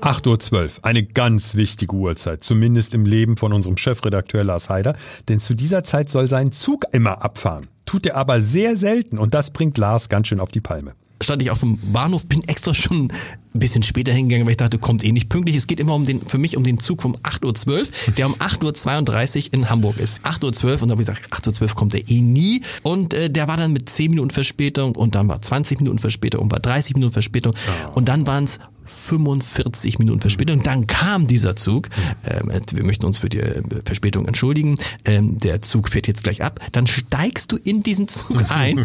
8.12 0.00 0.54
Uhr, 0.54 0.70
eine 0.82 1.02
ganz 1.02 1.54
wichtige 1.54 1.94
Uhrzeit, 1.94 2.44
zumindest 2.44 2.94
im 2.94 3.04
Leben 3.04 3.36
von 3.36 3.52
unserem 3.52 3.76
Chefredakteur 3.76 4.44
Lars 4.44 4.68
Heider, 4.68 4.96
denn 5.28 5.40
zu 5.40 5.54
dieser 5.54 5.84
Zeit 5.84 6.08
soll 6.08 6.28
sein 6.28 6.52
Zug 6.52 6.84
immer 6.92 7.22
abfahren. 7.22 7.68
Tut 7.86 8.06
er 8.06 8.16
aber 8.16 8.40
sehr 8.40 8.76
selten 8.76 9.18
und 9.18 9.34
das 9.34 9.50
bringt 9.50 9.78
Lars 9.78 10.08
ganz 10.08 10.28
schön 10.28 10.40
auf 10.40 10.50
die 10.50 10.60
Palme 10.60 10.94
stand 11.22 11.42
ich 11.42 11.50
auf 11.50 11.60
dem 11.60 11.78
Bahnhof, 11.92 12.26
bin 12.26 12.44
extra 12.44 12.74
schon 12.74 13.12
ein 13.54 13.58
bisschen 13.58 13.82
später 13.82 14.12
hingegangen, 14.12 14.46
weil 14.46 14.52
ich 14.52 14.58
dachte, 14.58 14.78
kommt 14.78 15.02
eh 15.04 15.12
nicht 15.12 15.28
pünktlich. 15.28 15.56
Es 15.56 15.66
geht 15.66 15.80
immer 15.80 15.94
um 15.94 16.04
den, 16.04 16.22
für 16.22 16.38
mich 16.38 16.56
um 16.56 16.64
den 16.64 16.78
Zug 16.78 17.04
um 17.04 17.16
8.12 17.16 17.68
Uhr, 17.68 18.14
der 18.16 18.26
um 18.26 18.34
8.32 18.34 19.46
Uhr 19.46 19.54
in 19.54 19.70
Hamburg 19.70 19.98
ist. 19.98 20.24
8.12 20.24 20.64
Uhr 20.64 20.82
und 20.82 20.88
da 20.88 20.92
habe 20.92 21.02
ich 21.02 21.08
gesagt, 21.08 21.32
8.12 21.32 21.62
Uhr 21.62 21.68
kommt 21.74 21.94
er 21.94 22.08
eh 22.08 22.20
nie. 22.20 22.62
Und 22.82 23.14
äh, 23.14 23.30
der 23.30 23.48
war 23.48 23.56
dann 23.56 23.72
mit 23.72 23.88
10 23.88 24.10
Minuten 24.10 24.30
Verspätung 24.30 24.94
und 24.94 25.14
dann 25.14 25.28
war 25.28 25.42
20 25.42 25.80
Minuten 25.80 25.98
Verspätung 25.98 26.42
und 26.42 26.52
war 26.52 26.60
30 26.60 26.94
Minuten 26.94 27.12
Verspätung. 27.12 27.54
Oh. 27.54 27.96
Und 27.96 28.08
dann 28.08 28.26
waren 28.26 28.44
es 28.44 28.60
45 28.88 29.98
Minuten 29.98 30.20
Verspätung. 30.20 30.62
Dann 30.62 30.86
kam 30.86 31.26
dieser 31.26 31.56
Zug. 31.56 31.88
Ähm, 32.24 32.50
wir 32.72 32.84
möchten 32.84 33.06
uns 33.06 33.18
für 33.18 33.28
die 33.28 33.38
äh, 33.38 33.62
Verspätung 33.84 34.26
entschuldigen. 34.26 34.76
Ähm, 35.04 35.38
der 35.38 35.62
Zug 35.62 35.90
fährt 35.90 36.08
jetzt 36.08 36.24
gleich 36.24 36.42
ab. 36.42 36.60
Dann 36.72 36.86
steigst 36.86 37.52
du 37.52 37.56
in 37.56 37.82
diesen 37.82 38.08
Zug 38.08 38.44
ein 38.50 38.84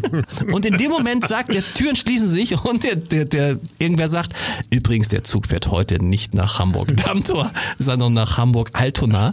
und 0.51 0.65
in 0.65 0.77
dem 0.77 0.91
Moment 0.91 1.27
sagt, 1.27 1.53
der 1.53 1.63
Türen 1.74 1.95
schließen 1.95 2.27
sich 2.27 2.63
und 2.63 2.83
der, 2.83 2.95
der, 2.95 3.25
der 3.25 3.60
irgendwer 3.79 4.10
sagt, 4.10 4.33
übrigens, 4.69 5.07
der 5.07 5.24
Zug 5.24 5.48
fährt 5.48 5.72
heute 5.72 6.03
nicht 6.03 6.33
nach 6.33 6.60
Hamburg-Dammtor, 6.60 7.51
sondern 7.79 8.13
nach 8.13 8.38
Hamburg-Altona. 8.38 9.31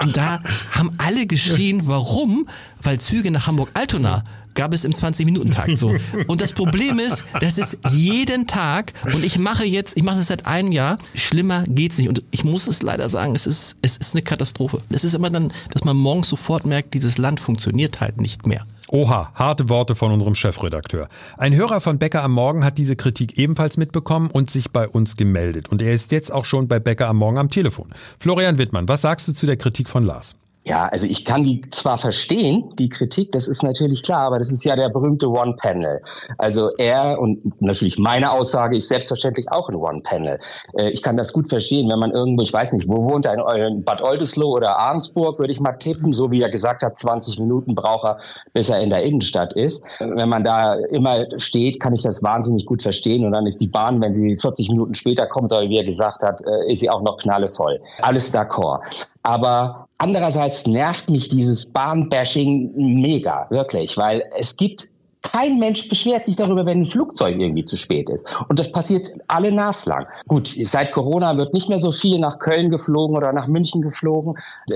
Und 0.00 0.16
da 0.16 0.42
haben 0.70 0.90
alle 0.98 1.26
geschrien, 1.26 1.82
warum? 1.86 2.48
Weil 2.82 3.00
Züge 3.00 3.30
nach 3.30 3.46
Hamburg-Altona 3.46 4.24
gab 4.54 4.72
es 4.74 4.84
im 4.84 4.92
20-Minuten-Takt 4.92 5.78
so. 5.78 5.94
Und 6.26 6.40
das 6.40 6.52
Problem 6.52 6.98
ist, 6.98 7.24
das 7.40 7.58
ist 7.58 7.78
jeden 7.90 8.46
Tag 8.46 8.92
und 9.04 9.24
ich 9.24 9.38
mache 9.38 9.64
jetzt, 9.64 9.96
ich 9.96 10.02
mache 10.02 10.16
das 10.16 10.28
seit 10.28 10.46
einem 10.46 10.72
Jahr, 10.72 10.98
schlimmer 11.14 11.64
geht's 11.66 11.98
nicht. 11.98 12.08
Und 12.08 12.22
ich 12.30 12.44
muss 12.44 12.66
es 12.66 12.82
leider 12.82 13.08
sagen, 13.08 13.34
es 13.34 13.46
ist, 13.46 13.76
es 13.82 13.96
ist 13.96 14.14
eine 14.14 14.22
Katastrophe. 14.22 14.80
Es 14.90 15.04
ist 15.04 15.14
immer 15.14 15.30
dann, 15.30 15.52
dass 15.70 15.84
man 15.84 15.96
morgens 15.96 16.28
sofort 16.28 16.66
merkt, 16.66 16.94
dieses 16.94 17.18
Land 17.18 17.40
funktioniert 17.40 18.00
halt 18.00 18.20
nicht 18.20 18.46
mehr. 18.46 18.64
Oha, 18.88 19.30
harte 19.34 19.70
Worte 19.70 19.94
von 19.94 20.12
unserem 20.12 20.34
Chefredakteur. 20.34 21.08
Ein 21.38 21.54
Hörer 21.54 21.80
von 21.80 21.98
Becker 21.98 22.22
am 22.22 22.32
Morgen 22.32 22.62
hat 22.62 22.76
diese 22.76 22.94
Kritik 22.94 23.38
ebenfalls 23.38 23.78
mitbekommen 23.78 24.30
und 24.30 24.50
sich 24.50 24.70
bei 24.70 24.86
uns 24.86 25.16
gemeldet. 25.16 25.70
Und 25.70 25.80
er 25.80 25.94
ist 25.94 26.12
jetzt 26.12 26.30
auch 26.30 26.44
schon 26.44 26.68
bei 26.68 26.78
Becker 26.78 27.08
am 27.08 27.16
Morgen 27.16 27.38
am 27.38 27.48
Telefon. 27.48 27.88
Florian 28.18 28.58
Wittmann, 28.58 28.88
was 28.88 29.00
sagst 29.00 29.28
du 29.28 29.32
zu 29.32 29.46
der 29.46 29.56
Kritik 29.56 29.88
von 29.88 30.04
Lars? 30.04 30.36
Ja, 30.64 30.88
also 30.88 31.06
ich 31.06 31.24
kann 31.24 31.42
die 31.42 31.62
zwar 31.72 31.98
verstehen, 31.98 32.72
die 32.78 32.88
Kritik, 32.88 33.32
das 33.32 33.48
ist 33.48 33.64
natürlich 33.64 34.04
klar, 34.04 34.20
aber 34.20 34.38
das 34.38 34.52
ist 34.52 34.64
ja 34.64 34.76
der 34.76 34.90
berühmte 34.90 35.28
One-Panel. 35.28 36.00
Also 36.38 36.70
er 36.76 37.18
und 37.18 37.60
natürlich 37.60 37.98
meine 37.98 38.30
Aussage 38.30 38.76
ist 38.76 38.86
selbstverständlich 38.86 39.50
auch 39.50 39.68
ein 39.68 39.74
One-Panel. 39.74 40.38
Äh, 40.78 40.90
ich 40.90 41.02
kann 41.02 41.16
das 41.16 41.32
gut 41.32 41.48
verstehen, 41.48 41.90
wenn 41.90 41.98
man 41.98 42.12
irgendwo, 42.12 42.42
ich 42.42 42.52
weiß 42.52 42.74
nicht, 42.74 42.88
wo 42.88 43.02
wohnt 43.02 43.26
er, 43.26 43.34
in 43.66 43.82
Bad 43.82 44.02
Oldesloe 44.02 44.52
oder 44.52 44.78
Arnsburg, 44.78 45.40
würde 45.40 45.52
ich 45.52 45.58
mal 45.58 45.72
tippen, 45.72 46.12
so 46.12 46.30
wie 46.30 46.40
er 46.40 46.50
gesagt 46.50 46.84
hat, 46.84 46.96
20 46.96 47.40
Minuten 47.40 47.74
braucht 47.74 48.04
er, 48.04 48.18
bis 48.52 48.68
er 48.68 48.80
in 48.80 48.90
der 48.90 49.02
Innenstadt 49.02 49.54
ist. 49.54 49.84
Wenn 49.98 50.28
man 50.28 50.44
da 50.44 50.74
immer 50.74 51.26
steht, 51.38 51.80
kann 51.80 51.92
ich 51.92 52.02
das 52.02 52.22
wahnsinnig 52.22 52.66
gut 52.66 52.82
verstehen 52.82 53.24
und 53.24 53.32
dann 53.32 53.46
ist 53.46 53.60
die 53.60 53.66
Bahn, 53.66 54.00
wenn 54.00 54.14
sie 54.14 54.36
40 54.36 54.70
Minuten 54.70 54.94
später 54.94 55.26
kommt, 55.26 55.52
oder 55.52 55.68
wie 55.68 55.76
er 55.76 55.84
gesagt 55.84 56.22
hat, 56.22 56.40
äh, 56.42 56.70
ist 56.70 56.78
sie 56.78 56.90
auch 56.90 57.02
noch 57.02 57.18
knallevoll. 57.18 57.80
Alles 58.00 58.32
d'accord. 58.32 58.80
Aber 59.22 59.86
andererseits 59.98 60.66
nervt 60.66 61.08
mich 61.08 61.28
dieses 61.28 61.66
Bahnbashing 61.66 62.72
mega, 62.74 63.46
wirklich, 63.50 63.96
weil 63.96 64.24
es 64.36 64.56
gibt 64.56 64.88
kein 65.22 65.58
Mensch 65.58 65.88
beschwert 65.88 66.26
sich 66.26 66.36
darüber, 66.36 66.66
wenn 66.66 66.82
ein 66.82 66.90
Flugzeug 66.90 67.38
irgendwie 67.38 67.64
zu 67.64 67.76
spät 67.76 68.10
ist. 68.10 68.26
Und 68.48 68.58
das 68.58 68.70
passiert 68.70 69.08
alle 69.28 69.52
naslang. 69.52 70.06
Gut, 70.26 70.54
seit 70.64 70.92
Corona 70.92 71.36
wird 71.36 71.54
nicht 71.54 71.68
mehr 71.68 71.78
so 71.78 71.92
viel 71.92 72.18
nach 72.18 72.38
Köln 72.38 72.70
geflogen 72.70 73.16
oder 73.16 73.32
nach 73.32 73.46
München 73.46 73.82
geflogen, 73.82 74.34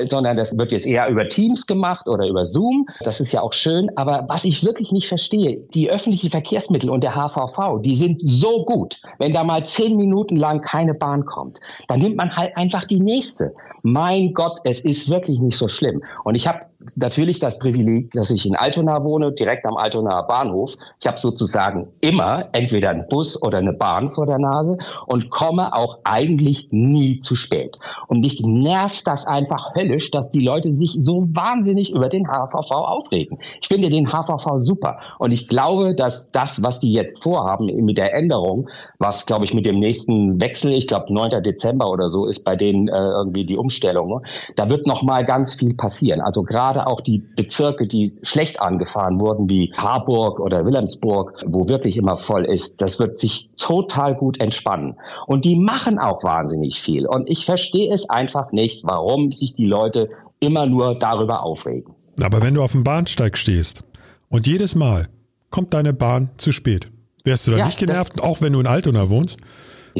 sondern 0.09 0.37
das 0.37 0.57
wird 0.57 0.73
jetzt 0.73 0.87
eher 0.87 1.09
über 1.09 1.29
Teams 1.29 1.67
gemacht 1.67 2.09
oder 2.09 2.27
über 2.27 2.45
Zoom. 2.45 2.87
Das 3.01 3.21
ist 3.21 3.33
ja 3.33 3.43
auch 3.43 3.53
schön. 3.53 3.91
Aber 3.97 4.25
was 4.29 4.45
ich 4.45 4.65
wirklich 4.65 4.93
nicht 4.93 5.09
verstehe, 5.09 5.59
die 5.75 5.91
öffentlichen 5.91 6.31
Verkehrsmittel 6.31 6.91
und 6.91 7.03
der 7.03 7.15
HVV, 7.15 7.81
die 7.83 7.95
sind 7.95 8.21
so 8.23 8.65
gut. 8.65 9.01
Wenn 9.19 9.33
da 9.33 9.45
mal 9.45 9.67
zehn 9.67 9.97
Minuten 9.97 10.37
lang 10.37 10.61
keine 10.61 10.95
Bahn 10.95 11.25
kommt, 11.25 11.61
dann 11.89 11.99
nimmt 11.99 12.17
man 12.17 12.37
halt 12.37 12.57
einfach 12.57 12.85
die 12.85 13.01
nächste. 13.01 13.53
Mein 13.83 14.33
Gott, 14.33 14.61
es 14.65 14.81
ist 14.81 15.09
wirklich 15.09 15.41
nicht 15.41 15.57
so 15.57 15.69
schlimm. 15.69 16.03
Und 16.25 16.35
ich 16.35 16.47
habe 16.47 16.61
natürlich 16.95 17.39
das 17.39 17.59
Privileg, 17.59 18.11
dass 18.13 18.31
ich 18.31 18.47
in 18.47 18.57
Altona 18.57 19.03
wohne, 19.03 19.33
direkt 19.33 19.65
am 19.67 19.77
Altonaer 19.77 20.27
Bahnhof. 20.27 20.75
Ich 21.01 21.07
habe 21.07 21.19
sozusagen 21.19 21.89
immer 22.01 22.49
entweder 22.53 22.91
einen 22.91 23.09
Bus 23.09 23.41
oder 23.43 23.59
eine 23.59 23.73
Bahn 23.73 24.13
vor 24.13 24.27
der 24.27 24.39
Nase 24.39 24.79
und 25.07 25.31
komme 25.31 25.75
auch 25.75 25.99
eigentlich 26.05 26.69
nie 26.71 27.21
zu 27.21 27.35
spät. 27.35 27.79
Und 28.09 28.21
mich 28.21 28.41
nervt 28.45 29.07
das 29.07 29.27
einfach 29.27 29.75
höllisch, 29.75 30.11
dass 30.11 30.31
die 30.31 30.41
Leute 30.41 30.73
sich 30.73 30.99
so 31.01 31.27
wahnsinnig 31.29 31.91
über 31.91 32.09
den 32.09 32.27
HVV 32.27 32.71
aufregen. 32.71 33.39
Ich 33.61 33.69
finde 33.69 33.89
den 33.89 34.09
HVV 34.09 34.59
super 34.59 34.99
und 35.19 35.33
ich 35.33 35.49
glaube, 35.49 35.95
dass 35.95 36.31
das, 36.31 36.63
was 36.63 36.81
die 36.81 36.93
jetzt 36.93 37.23
vorhaben 37.23 37.67
mit 37.67 37.99
der 37.99 38.15
Änderung, 38.15 38.69
was 38.99 39.27
glaube 39.27 39.45
ich 39.45 39.55
mit 39.55 39.67
dem 39.67 39.79
nächsten 39.79 40.41
Wechsel, 40.41 40.73
ich 40.73 40.87
glaube 40.87 41.13
9. 41.13 41.43
Dezember 41.43 41.91
oder 41.91 42.09
so 42.09 42.27
ist 42.27 42.45
bei 42.45 42.57
denen 42.57 42.89
äh, 42.89 42.93
irgendwie 42.93 43.45
die 43.47 43.57
Umstellung, 43.57 44.23
da 44.57 44.69
wird 44.69 44.87
noch 44.87 45.03
mal 45.03 45.25
ganz 45.25 45.55
viel 45.55 45.75
passieren. 45.75 46.21
Also 46.21 46.43
gerade 46.43 46.66
gerade 46.67 46.87
auch 46.87 47.01
die 47.01 47.19
Bezirke, 47.19 47.87
die 47.87 48.19
schlecht 48.23 48.61
angefahren 48.61 49.21
wurden, 49.21 49.49
wie 49.49 49.73
Harburg 49.77 50.41
oder 50.41 50.67
Wilhelmsburg, 50.67 51.43
wo 51.47 51.69
wirklich 51.69 51.97
immer 51.97 52.17
voll 52.17 52.45
ist, 52.45 52.83
das 52.83 52.99
wird 52.99 53.19
sich 53.19 53.51
total 53.57 54.15
gut 54.15 54.41
entspannen. 54.41 54.97
Und 55.27 55.45
die 55.45 55.57
machen 55.57 55.99
auch 55.99 56.23
wahnsinnig 56.25 56.81
viel. 56.81 57.07
Und 57.07 57.29
ich 57.29 57.45
verstehe 57.45 57.93
es 57.93 58.11
einfach 58.11 58.53
nicht, 58.53 58.85
warum 58.85 59.33
sich 59.33 59.53
die 59.53 59.67
Leute 59.67 60.09
immer 60.41 60.67
nur 60.67 60.99
darüber 60.99 61.43
aufregen. 61.43 61.95
Aber 62.21 62.43
wenn 62.43 62.55
du 62.55 62.63
auf 62.63 62.73
dem 62.73 62.83
Bahnsteig 62.83 63.39
stehst 63.39 63.85
und 64.29 64.47
jedes 64.47 64.75
Mal 64.75 65.09
kommt 65.51 65.73
deine 65.73 65.93
Bahn 65.93 66.31
zu 66.37 66.51
spät, 66.51 66.89
wärst 67.25 67.47
du 67.47 67.53
da 67.53 67.59
ja, 67.59 67.67
nicht 67.67 67.79
genervt, 67.79 68.23
auch 68.23 68.41
wenn 68.41 68.53
du 68.53 68.61
in 68.61 68.67
Altona 68.67 69.09
wohnst? 69.09 69.39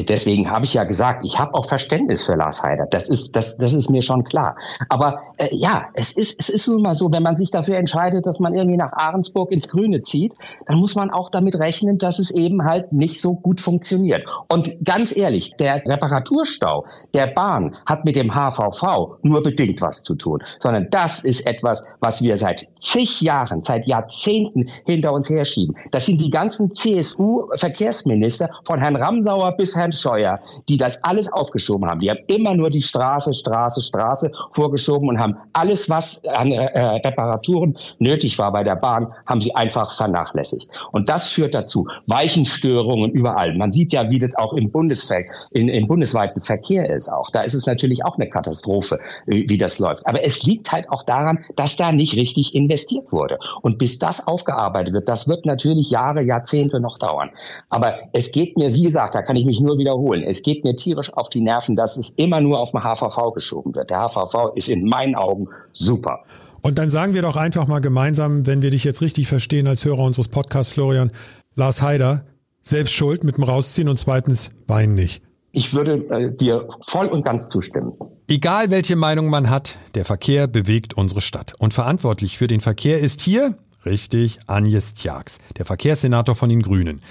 Deswegen 0.03 0.51
habe 0.51 0.65
ich 0.65 0.73
ja 0.73 0.83
gesagt, 0.83 1.23
ich 1.25 1.39
habe 1.39 1.53
auch 1.53 1.65
Verständnis 1.65 2.23
für 2.23 2.35
Lars 2.35 2.63
Heider. 2.63 2.85
Das 2.89 3.09
ist, 3.09 3.35
das, 3.35 3.57
das 3.57 3.73
ist 3.73 3.89
mir 3.89 4.01
schon 4.01 4.23
klar. 4.23 4.55
Aber 4.89 5.19
äh, 5.37 5.49
ja, 5.51 5.87
es 5.93 6.11
ist, 6.11 6.39
es 6.39 6.49
ist 6.49 6.67
nun 6.67 6.81
mal 6.81 6.93
so, 6.93 7.11
wenn 7.11 7.23
man 7.23 7.35
sich 7.35 7.51
dafür 7.51 7.77
entscheidet, 7.77 8.25
dass 8.25 8.39
man 8.39 8.53
irgendwie 8.53 8.77
nach 8.77 8.93
Ahrensburg 8.93 9.51
ins 9.51 9.67
Grüne 9.67 10.01
zieht, 10.01 10.33
dann 10.67 10.77
muss 10.77 10.95
man 10.95 11.09
auch 11.09 11.29
damit 11.29 11.59
rechnen, 11.59 11.97
dass 11.97 12.19
es 12.19 12.31
eben 12.31 12.63
halt 12.63 12.91
nicht 12.93 13.21
so 13.21 13.35
gut 13.35 13.59
funktioniert. 13.61 14.23
Und 14.49 14.77
ganz 14.83 15.15
ehrlich, 15.15 15.53
der 15.59 15.85
Reparaturstau 15.85 16.85
der 17.13 17.27
Bahn 17.27 17.75
hat 17.85 18.05
mit 18.05 18.15
dem 18.15 18.33
HVV 18.35 19.17
nur 19.23 19.43
bedingt 19.43 19.81
was 19.81 20.03
zu 20.03 20.15
tun, 20.15 20.43
sondern 20.59 20.87
das 20.91 21.23
ist 21.23 21.45
etwas, 21.45 21.83
was 21.99 22.21
wir 22.21 22.37
seit 22.37 22.67
zig 22.79 23.21
Jahren, 23.21 23.63
seit 23.63 23.87
Jahrzehnten 23.87 24.69
hinter 24.85 25.13
uns 25.13 25.29
herschieben. 25.29 25.75
Das 25.91 26.05
sind 26.05 26.21
die 26.21 26.29
ganzen 26.29 26.73
CSU-Verkehrsminister 26.73 28.49
von 28.65 28.79
Herrn 28.79 28.95
Ramsauer 28.95 29.57
bis 29.57 29.75
Herrn 29.75 29.86
Bernd 29.87 29.95
Scheuer, 29.95 30.39
die 30.67 30.77
das 30.77 31.03
alles 31.03 31.31
aufgeschoben 31.31 31.89
haben. 31.89 31.99
Die 31.99 32.09
haben 32.09 32.19
immer 32.27 32.53
nur 32.55 32.69
die 32.69 32.81
Straße, 32.81 33.33
Straße, 33.33 33.81
Straße 33.81 34.31
vorgeschoben 34.53 35.09
und 35.09 35.19
haben 35.19 35.37
alles, 35.53 35.89
was 35.89 36.23
an 36.25 36.51
äh, 36.51 36.79
Reparaturen 37.07 37.77
nötig 37.99 38.37
war 38.37 38.51
bei 38.51 38.63
der 38.63 38.75
Bahn, 38.75 39.13
haben 39.25 39.41
sie 39.41 39.55
einfach 39.55 39.95
vernachlässigt. 39.95 40.69
Und 40.91 41.09
das 41.09 41.27
führt 41.27 41.53
dazu 41.53 41.87
Weichenstörungen 42.05 43.11
überall. 43.11 43.55
Man 43.55 43.71
sieht 43.71 43.93
ja, 43.93 44.09
wie 44.09 44.19
das 44.19 44.35
auch 44.35 44.53
im, 44.53 44.71
Bundesver 44.71 45.19
in, 45.51 45.69
im 45.69 45.87
bundesweiten 45.87 46.41
Verkehr 46.41 46.89
ist 46.89 47.09
auch. 47.09 47.29
Da 47.31 47.41
ist 47.41 47.53
es 47.53 47.65
natürlich 47.65 48.03
auch 48.03 48.15
eine 48.17 48.29
Katastrophe, 48.29 48.99
wie 49.25 49.57
das 49.57 49.79
läuft. 49.79 50.05
Aber 50.05 50.23
es 50.23 50.43
liegt 50.43 50.71
halt 50.71 50.89
auch 50.89 51.03
daran, 51.03 51.45
dass 51.55 51.77
da 51.77 51.91
nicht 51.91 52.15
richtig 52.15 52.53
investiert 52.53 53.11
wurde. 53.11 53.39
Und 53.61 53.77
bis 53.77 53.99
das 53.99 54.27
aufgearbeitet 54.27 54.93
wird, 54.93 55.07
das 55.07 55.27
wird 55.27 55.45
natürlich 55.45 55.89
Jahre, 55.89 56.21
Jahrzehnte 56.21 56.79
noch 56.79 56.97
dauern. 56.97 57.29
Aber 57.69 57.95
es 58.13 58.31
geht 58.31 58.57
mir, 58.57 58.73
wie 58.73 58.83
gesagt, 58.83 59.15
da 59.15 59.21
kann 59.21 59.35
ich 59.35 59.45
mich 59.45 59.61
nur 59.61 59.76
wiederholen, 59.77 60.23
es 60.23 60.41
geht 60.41 60.63
mir 60.63 60.75
tierisch 60.75 61.13
auf 61.13 61.29
die 61.29 61.41
Nerven, 61.41 61.75
dass 61.75 61.97
es 61.97 62.09
immer 62.11 62.41
nur 62.41 62.59
auf 62.59 62.71
den 62.71 62.81
HVV 62.81 63.33
geschoben 63.33 63.75
wird. 63.75 63.89
Der 63.89 63.99
HVV 63.99 64.55
ist 64.55 64.69
in 64.69 64.85
meinen 64.85 65.15
Augen 65.15 65.47
super. 65.73 66.23
Und 66.61 66.77
dann 66.77 66.89
sagen 66.89 67.13
wir 67.13 67.21
doch 67.21 67.37
einfach 67.37 67.67
mal 67.67 67.79
gemeinsam, 67.79 68.45
wenn 68.45 68.61
wir 68.61 68.71
dich 68.71 68.83
jetzt 68.83 69.01
richtig 69.01 69.27
verstehen 69.27 69.67
als 69.67 69.85
Hörer 69.85 69.99
unseres 69.99 70.27
Podcasts, 70.27 70.73
Florian, 70.73 71.11
Lars 71.55 71.81
Haider, 71.81 72.25
selbst 72.61 72.93
schuld 72.93 73.23
mit 73.23 73.37
dem 73.37 73.43
Rausziehen 73.43 73.89
und 73.89 73.97
zweitens 73.97 74.51
wein 74.67 74.93
nicht. 74.93 75.21
Ich 75.51 75.73
würde 75.73 76.05
äh, 76.09 76.35
dir 76.35 76.67
voll 76.87 77.07
und 77.07 77.23
ganz 77.23 77.49
zustimmen. 77.49 77.93
Egal 78.27 78.69
welche 78.69 78.95
Meinung 78.95 79.29
man 79.29 79.49
hat, 79.49 79.77
der 79.95 80.03
Verkehr 80.03 80.47
bewegt 80.47 80.95
unsere 80.95 81.21
Stadt. 81.21 81.53
Und 81.57 81.73
verantwortlich 81.73 82.37
für 82.37 82.47
den 82.47 82.59
Verkehr 82.59 82.99
ist 82.99 83.21
hier, 83.21 83.55
richtig, 83.85 84.39
Agnes 84.47 84.93
Tjax, 84.93 85.37
der 85.57 85.65
Verkehrssenator 85.65 86.35
von 86.35 86.49
den 86.49 86.61
Grünen. 86.61 87.01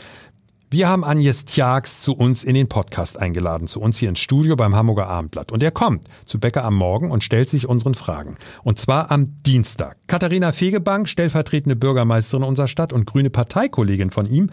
Wir 0.69 0.89
haben 0.89 1.05
Agnes 1.05 1.45
Tjax 1.45 2.01
zu 2.01 2.13
uns 2.13 2.43
in 2.43 2.55
den 2.55 2.69
Podcast 2.69 3.21
eingeladen, 3.21 3.69
zu 3.69 3.81
uns 3.81 3.99
hier 3.99 4.09
ins 4.09 4.19
Studio 4.19 4.57
beim 4.57 4.75
Hamburger 4.75 5.07
Abendblatt. 5.07 5.53
Und 5.53 5.63
er 5.63 5.71
kommt 5.71 6.09
zu 6.25 6.41
Bäcker 6.41 6.65
am 6.65 6.75
Morgen 6.75 7.13
und 7.13 7.23
stellt 7.23 7.49
sich 7.49 7.69
unseren 7.69 7.95
Fragen. 7.95 8.37
Und 8.65 8.81
zwar 8.81 9.13
am 9.13 9.41
Dienstag. 9.45 9.97
Katharina 10.09 10.51
Fegebank, 10.51 11.09
stellvertretende 11.09 11.77
Bürgermeisterin 11.77 12.43
unserer 12.43 12.67
Stadt 12.67 12.93
und 12.93 13.07
grüne 13.07 13.31
Parteikollegin 13.31 14.11
von 14.11 14.27
ihm, 14.27 14.51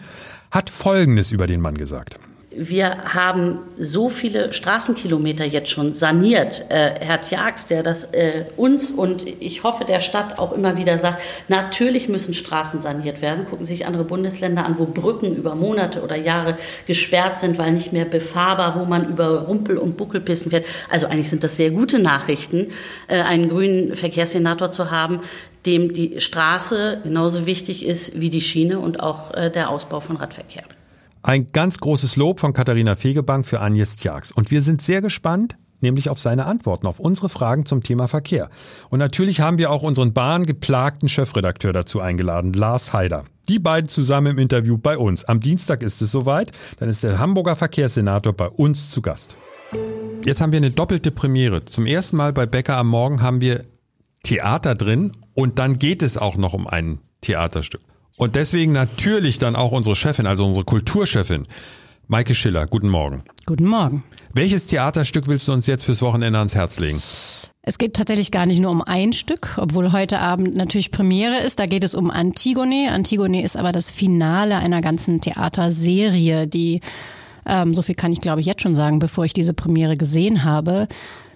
hat 0.52 0.70
Folgendes 0.70 1.32
über 1.32 1.48
den 1.48 1.60
Mann 1.60 1.74
gesagt. 1.74 2.20
Wir 2.56 3.14
haben 3.14 3.58
so 3.78 4.08
viele 4.08 4.52
Straßenkilometer 4.52 5.44
jetzt 5.44 5.70
schon 5.70 5.94
saniert. 5.94 6.64
Äh, 6.68 6.94
Herr 7.00 7.20
Tjax, 7.20 7.66
der 7.66 7.82
das 7.82 8.04
äh, 8.12 8.44
uns 8.56 8.90
und 8.90 9.26
ich 9.26 9.62
hoffe 9.62 9.84
der 9.84 10.00
Stadt 10.00 10.38
auch 10.38 10.52
immer 10.52 10.76
wieder 10.76 10.98
sagt, 10.98 11.20
natürlich 11.48 12.08
müssen 12.08 12.34
Straßen 12.34 12.80
saniert 12.80 13.22
werden. 13.22 13.46
Gucken 13.48 13.64
sich 13.64 13.86
andere 13.86 14.04
Bundesländer 14.04 14.64
an, 14.64 14.78
wo 14.78 14.86
Brücken 14.86 15.34
über 15.34 15.54
Monate 15.54 16.02
oder 16.02 16.16
Jahre 16.16 16.56
gesperrt 16.86 17.38
sind, 17.38 17.58
weil 17.58 17.72
nicht 17.72 17.92
mehr 17.92 18.04
befahrbar, 18.04 18.78
wo 18.78 18.84
man 18.84 19.08
über 19.08 19.42
Rumpel- 19.46 19.78
und 19.78 19.96
Buckelpissen 19.96 20.50
fährt. 20.50 20.66
Also 20.88 21.06
eigentlich 21.06 21.30
sind 21.30 21.44
das 21.44 21.56
sehr 21.56 21.70
gute 21.70 21.98
Nachrichten, 21.98 22.68
äh, 23.08 23.20
einen 23.20 23.48
grünen 23.48 23.94
Verkehrssenator 23.94 24.70
zu 24.70 24.90
haben, 24.90 25.20
dem 25.66 25.92
die 25.92 26.20
Straße 26.20 27.00
genauso 27.02 27.46
wichtig 27.46 27.86
ist 27.86 28.20
wie 28.20 28.30
die 28.30 28.42
Schiene 28.42 28.78
und 28.78 29.00
auch 29.00 29.32
äh, 29.34 29.50
der 29.50 29.70
Ausbau 29.70 30.00
von 30.00 30.16
Radverkehr. 30.16 30.62
Ein 31.24 31.52
ganz 31.52 31.78
großes 31.78 32.16
Lob 32.16 32.38
von 32.38 32.52
Katharina 32.52 32.96
Fegebank 32.96 33.46
für 33.46 33.62
Agnes 33.62 33.96
Tjax. 33.96 34.30
Und 34.30 34.50
wir 34.50 34.60
sind 34.60 34.82
sehr 34.82 35.00
gespannt, 35.00 35.56
nämlich 35.80 36.10
auf 36.10 36.20
seine 36.20 36.44
Antworten, 36.44 36.86
auf 36.86 37.00
unsere 37.00 37.30
Fragen 37.30 37.64
zum 37.64 37.82
Thema 37.82 38.08
Verkehr. 38.08 38.50
Und 38.90 38.98
natürlich 38.98 39.40
haben 39.40 39.56
wir 39.56 39.70
auch 39.70 39.82
unseren 39.82 40.12
bahngeplagten 40.12 41.08
Chefredakteur 41.08 41.72
dazu 41.72 42.02
eingeladen, 42.02 42.52
Lars 42.52 42.92
Haider. 42.92 43.24
Die 43.48 43.58
beiden 43.58 43.88
zusammen 43.88 44.32
im 44.32 44.38
Interview 44.38 44.76
bei 44.76 44.98
uns. 44.98 45.24
Am 45.24 45.40
Dienstag 45.40 45.82
ist 45.82 46.02
es 46.02 46.12
soweit, 46.12 46.52
dann 46.78 46.90
ist 46.90 47.02
der 47.02 47.18
Hamburger 47.18 47.56
Verkehrssenator 47.56 48.34
bei 48.34 48.50
uns 48.50 48.90
zu 48.90 49.00
Gast. 49.00 49.38
Jetzt 50.26 50.42
haben 50.42 50.52
wir 50.52 50.58
eine 50.58 50.72
doppelte 50.72 51.10
Premiere. 51.10 51.64
Zum 51.64 51.86
ersten 51.86 52.18
Mal 52.18 52.34
bei 52.34 52.44
Becker 52.44 52.76
am 52.76 52.88
Morgen 52.88 53.22
haben 53.22 53.40
wir 53.40 53.64
Theater 54.24 54.74
drin 54.74 55.12
und 55.32 55.58
dann 55.58 55.78
geht 55.78 56.02
es 56.02 56.18
auch 56.18 56.36
noch 56.36 56.52
um 56.52 56.66
ein 56.66 56.98
Theaterstück. 57.22 57.80
Und 58.16 58.36
deswegen 58.36 58.72
natürlich 58.72 59.38
dann 59.38 59.56
auch 59.56 59.72
unsere 59.72 59.96
Chefin, 59.96 60.26
also 60.26 60.46
unsere 60.46 60.64
Kulturchefin, 60.64 61.46
Maike 62.06 62.34
Schiller. 62.34 62.66
Guten 62.66 62.88
Morgen. 62.88 63.24
Guten 63.46 63.66
Morgen. 63.66 64.04
Welches 64.32 64.66
Theaterstück 64.66 65.26
willst 65.26 65.48
du 65.48 65.52
uns 65.52 65.66
jetzt 65.66 65.84
fürs 65.84 66.02
Wochenende 66.02 66.38
ans 66.38 66.54
Herz 66.54 66.78
legen? 66.78 67.02
Es 67.62 67.78
geht 67.78 67.94
tatsächlich 67.94 68.30
gar 68.30 68.46
nicht 68.46 68.60
nur 68.60 68.70
um 68.70 68.82
ein 68.82 69.12
Stück, 69.14 69.56
obwohl 69.56 69.90
heute 69.92 70.20
Abend 70.20 70.54
natürlich 70.54 70.90
Premiere 70.90 71.38
ist. 71.38 71.58
Da 71.58 71.66
geht 71.66 71.82
es 71.82 71.94
um 71.94 72.10
Antigone. 72.10 72.92
Antigone 72.92 73.42
ist 73.42 73.56
aber 73.56 73.72
das 73.72 73.90
Finale 73.90 74.58
einer 74.58 74.82
ganzen 74.82 75.20
Theaterserie, 75.20 76.46
die, 76.46 76.82
ähm, 77.46 77.72
so 77.72 77.80
viel 77.80 77.94
kann 77.94 78.12
ich 78.12 78.20
glaube 78.20 78.42
ich 78.42 78.46
jetzt 78.46 78.62
schon 78.62 78.74
sagen, 78.74 78.98
bevor 78.98 79.24
ich 79.24 79.32
diese 79.32 79.54
Premiere 79.54 79.96
gesehen 79.96 80.44
habe, 80.44 80.88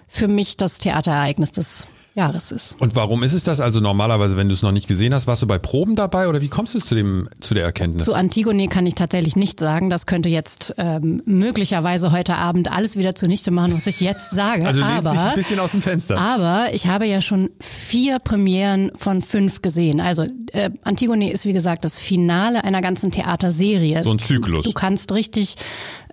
für 0.07 0.27
mich 0.27 0.55
das 0.55 0.77
Theaterereignis 0.77 1.51
des 1.51 1.87
Jahres 2.19 2.51
ist. 2.51 2.75
Und 2.79 2.95
warum 2.95 3.23
ist 3.23 3.33
es 3.33 3.43
das? 3.43 3.61
Also 3.61 3.79
normalerweise, 3.79 4.35
wenn 4.35 4.49
du 4.49 4.53
es 4.53 4.61
noch 4.61 4.73
nicht 4.73 4.87
gesehen 4.87 5.13
hast, 5.13 5.25
warst 5.25 5.41
du 5.41 5.47
bei 5.47 5.57
Proben 5.57 5.95
dabei 5.95 6.27
oder 6.27 6.41
wie 6.41 6.49
kommst 6.49 6.73
du 6.73 6.79
zu 6.79 6.93
dem 6.93 7.29
zu 7.39 7.53
der 7.53 7.63
Erkenntnis? 7.63 8.03
Zu 8.03 8.13
Antigone 8.13 8.67
kann 8.67 8.85
ich 8.85 8.95
tatsächlich 8.95 9.35
nicht 9.35 9.59
sagen. 9.59 9.89
Das 9.89 10.05
könnte 10.05 10.27
jetzt 10.27 10.75
ähm, 10.77 11.21
möglicherweise 11.25 12.11
heute 12.11 12.35
Abend 12.35 12.71
alles 12.71 12.97
wieder 12.97 13.15
zunichte 13.15 13.51
machen, 13.51 13.73
was 13.73 13.87
ich 13.87 14.01
jetzt 14.01 14.31
sage. 14.31 14.65
Also 14.65 14.83
aber, 14.83 15.11
ein 15.11 15.35
bisschen 15.35 15.59
aus 15.59 15.71
dem 15.71 15.81
Fenster. 15.81 16.17
Aber 16.19 16.67
ich 16.73 16.87
habe 16.87 17.05
ja 17.05 17.21
schon 17.21 17.49
vier 17.61 18.19
Premieren 18.19 18.91
von 18.95 19.21
fünf 19.21 19.61
gesehen. 19.61 20.01
Also 20.01 20.23
äh, 20.51 20.69
Antigone 20.83 21.31
ist 21.31 21.45
wie 21.45 21.53
gesagt 21.53 21.85
das 21.85 21.99
Finale 21.99 22.63
einer 22.65 22.81
ganzen 22.81 23.11
Theaterserie. 23.11 24.03
So 24.03 24.11
ein 24.11 24.19
Zyklus. 24.19 24.65
Du 24.65 24.73
kannst 24.73 25.13
richtig, 25.13 25.55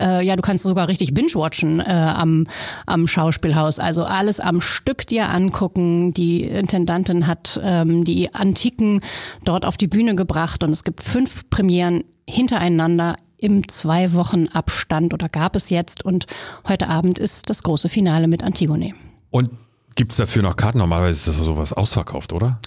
äh, 0.01 0.25
ja, 0.25 0.37
du 0.37 0.43
kannst 0.43 0.65
sogar 0.65 0.87
richtig 0.87 1.15
binge-watchen 1.15 1.81
äh, 1.81 1.85
am 1.85 2.47
am 2.87 3.09
Schauspielhaus. 3.09 3.81
Also 3.81 4.05
alles 4.05 4.39
am 4.39 4.61
Stück 4.61 5.07
dir 5.07 5.29
angucken 5.29 5.96
die 6.13 6.45
Intendantin 6.45 7.27
hat 7.27 7.61
ähm, 7.63 8.05
die 8.05 8.35
Antiken 8.35 9.03
dort 9.45 9.65
auf 9.65 9.77
die 9.77 9.89
Bühne 9.89 10.15
gebracht 10.15 10.63
und 10.65 10.71
es 10.71 10.85
gibt 10.85 11.03
fünf 11.03 11.49
Premieren 11.51 12.05
hintereinander 12.29 13.17
im 13.39 13.69
zwei 13.69 14.13
Wochen 14.15 14.49
Abstand 14.49 15.13
oder 15.13 15.29
gab 15.29 15.57
es 15.57 15.71
jetzt 15.71 16.05
und 16.05 16.27
heute 16.67 16.89
Abend 16.89 17.19
ist 17.19 17.51
das 17.51 17.63
große 17.63 17.89
Finale 17.89 18.29
mit 18.29 18.43
Antigone. 18.43 18.95
Und 19.31 19.51
gibt 19.95 20.13
es 20.13 20.19
dafür 20.19 20.43
noch 20.43 20.57
Karten? 20.57 20.79
Normalerweise 20.79 21.31
ist 21.31 21.39
das 21.39 21.45
sowas 21.45 21.73
ausverkauft, 21.73 22.33
oder? 22.33 22.61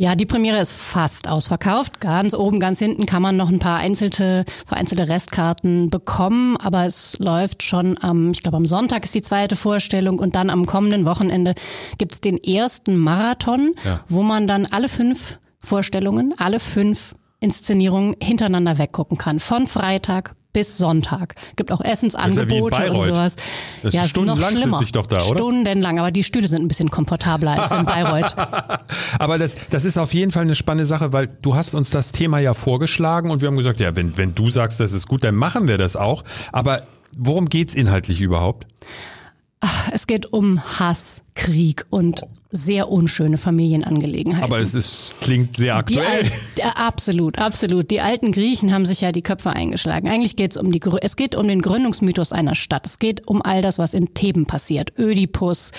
Ja, 0.00 0.14
die 0.14 0.26
Premiere 0.26 0.60
ist 0.60 0.72
fast 0.72 1.26
ausverkauft. 1.26 2.00
Ganz 2.00 2.32
oben, 2.32 2.60
ganz 2.60 2.78
hinten 2.78 3.04
kann 3.04 3.20
man 3.20 3.36
noch 3.36 3.48
ein 3.48 3.58
paar 3.58 3.78
einzelte, 3.78 4.44
vereinzelte 4.64 5.08
Restkarten 5.08 5.90
bekommen, 5.90 6.56
aber 6.56 6.86
es 6.86 7.16
läuft 7.18 7.64
schon 7.64 7.98
am, 8.00 8.30
ich 8.30 8.44
glaube 8.44 8.58
am 8.58 8.64
Sonntag 8.64 9.02
ist 9.02 9.16
die 9.16 9.22
zweite 9.22 9.56
Vorstellung 9.56 10.20
und 10.20 10.36
dann 10.36 10.50
am 10.50 10.66
kommenden 10.66 11.04
Wochenende 11.04 11.56
gibt's 11.98 12.20
den 12.20 12.38
ersten 12.38 12.96
Marathon, 12.96 13.74
ja. 13.84 13.98
wo 14.08 14.22
man 14.22 14.46
dann 14.46 14.66
alle 14.66 14.88
fünf 14.88 15.40
Vorstellungen, 15.58 16.32
alle 16.38 16.60
fünf 16.60 17.16
Inszenierungen 17.40 18.14
hintereinander 18.22 18.78
weggucken 18.78 19.18
kann. 19.18 19.40
Von 19.40 19.66
Freitag 19.66 20.36
bis 20.52 20.78
Sonntag. 20.78 21.34
Gibt 21.56 21.72
auch 21.72 21.80
Essensangebote 21.80 22.82
ja 22.82 22.92
und 22.92 23.02
sowas. 23.02 23.36
Das 23.82 23.94
ja, 23.94 24.04
ist 24.04 24.10
stundenlang 24.10 24.54
noch 24.54 24.60
schlimmer. 24.60 24.78
Sich 24.78 24.92
doch 24.92 25.06
da, 25.06 25.16
oder? 25.16 25.36
Stundenlang, 25.36 25.98
aber 25.98 26.10
die 26.10 26.24
Stühle 26.24 26.48
sind 26.48 26.62
ein 26.62 26.68
bisschen 26.68 26.90
komfortabler 26.90 27.62
als 27.62 27.72
in 27.72 27.84
Bayreuth. 27.84 28.34
aber 29.18 29.38
das, 29.38 29.56
das 29.70 29.84
ist 29.84 29.98
auf 29.98 30.14
jeden 30.14 30.32
Fall 30.32 30.42
eine 30.42 30.54
spannende 30.54 30.86
Sache, 30.86 31.12
weil 31.12 31.28
du 31.28 31.54
hast 31.54 31.74
uns 31.74 31.90
das 31.90 32.12
Thema 32.12 32.38
ja 32.38 32.54
vorgeschlagen 32.54 33.30
und 33.30 33.42
wir 33.42 33.48
haben 33.48 33.56
gesagt, 33.56 33.80
ja, 33.80 33.94
wenn, 33.94 34.16
wenn 34.16 34.34
du 34.34 34.50
sagst, 34.50 34.80
das 34.80 34.92
ist 34.92 35.06
gut, 35.06 35.24
dann 35.24 35.34
machen 35.34 35.68
wir 35.68 35.78
das 35.78 35.96
auch. 35.96 36.24
Aber 36.52 36.82
worum 37.16 37.48
geht's 37.48 37.74
inhaltlich 37.74 38.20
überhaupt? 38.20 38.66
Ach, 39.60 39.88
es 39.92 40.06
geht 40.06 40.32
um 40.32 40.60
Hass, 40.78 41.22
Krieg 41.38 41.86
und 41.88 42.22
sehr 42.50 42.90
unschöne 42.90 43.36
Familienangelegenheiten. 43.36 44.42
Aber 44.42 44.58
es 44.58 44.74
ist, 44.74 45.14
klingt 45.20 45.58
sehr 45.58 45.76
aktuell. 45.76 46.24
Die, 46.56 46.62
absolut, 46.62 47.38
absolut. 47.38 47.90
Die 47.90 48.00
alten 48.00 48.32
Griechen 48.32 48.72
haben 48.72 48.86
sich 48.86 49.02
ja 49.02 49.12
die 49.12 49.20
Köpfe 49.20 49.50
eingeschlagen. 49.50 50.08
Eigentlich 50.08 50.34
geht 50.34 50.52
es 50.52 50.56
um 50.56 50.72
die, 50.72 50.80
es 51.02 51.16
geht 51.16 51.34
um 51.34 51.46
den 51.46 51.60
Gründungsmythos 51.60 52.32
einer 52.32 52.54
Stadt. 52.54 52.86
Es 52.86 52.98
geht 52.98 53.28
um 53.28 53.42
all 53.42 53.60
das, 53.60 53.78
was 53.78 53.92
in 53.92 54.14
Theben 54.14 54.46
passiert. 54.46 54.94
Ödipus, 54.98 55.72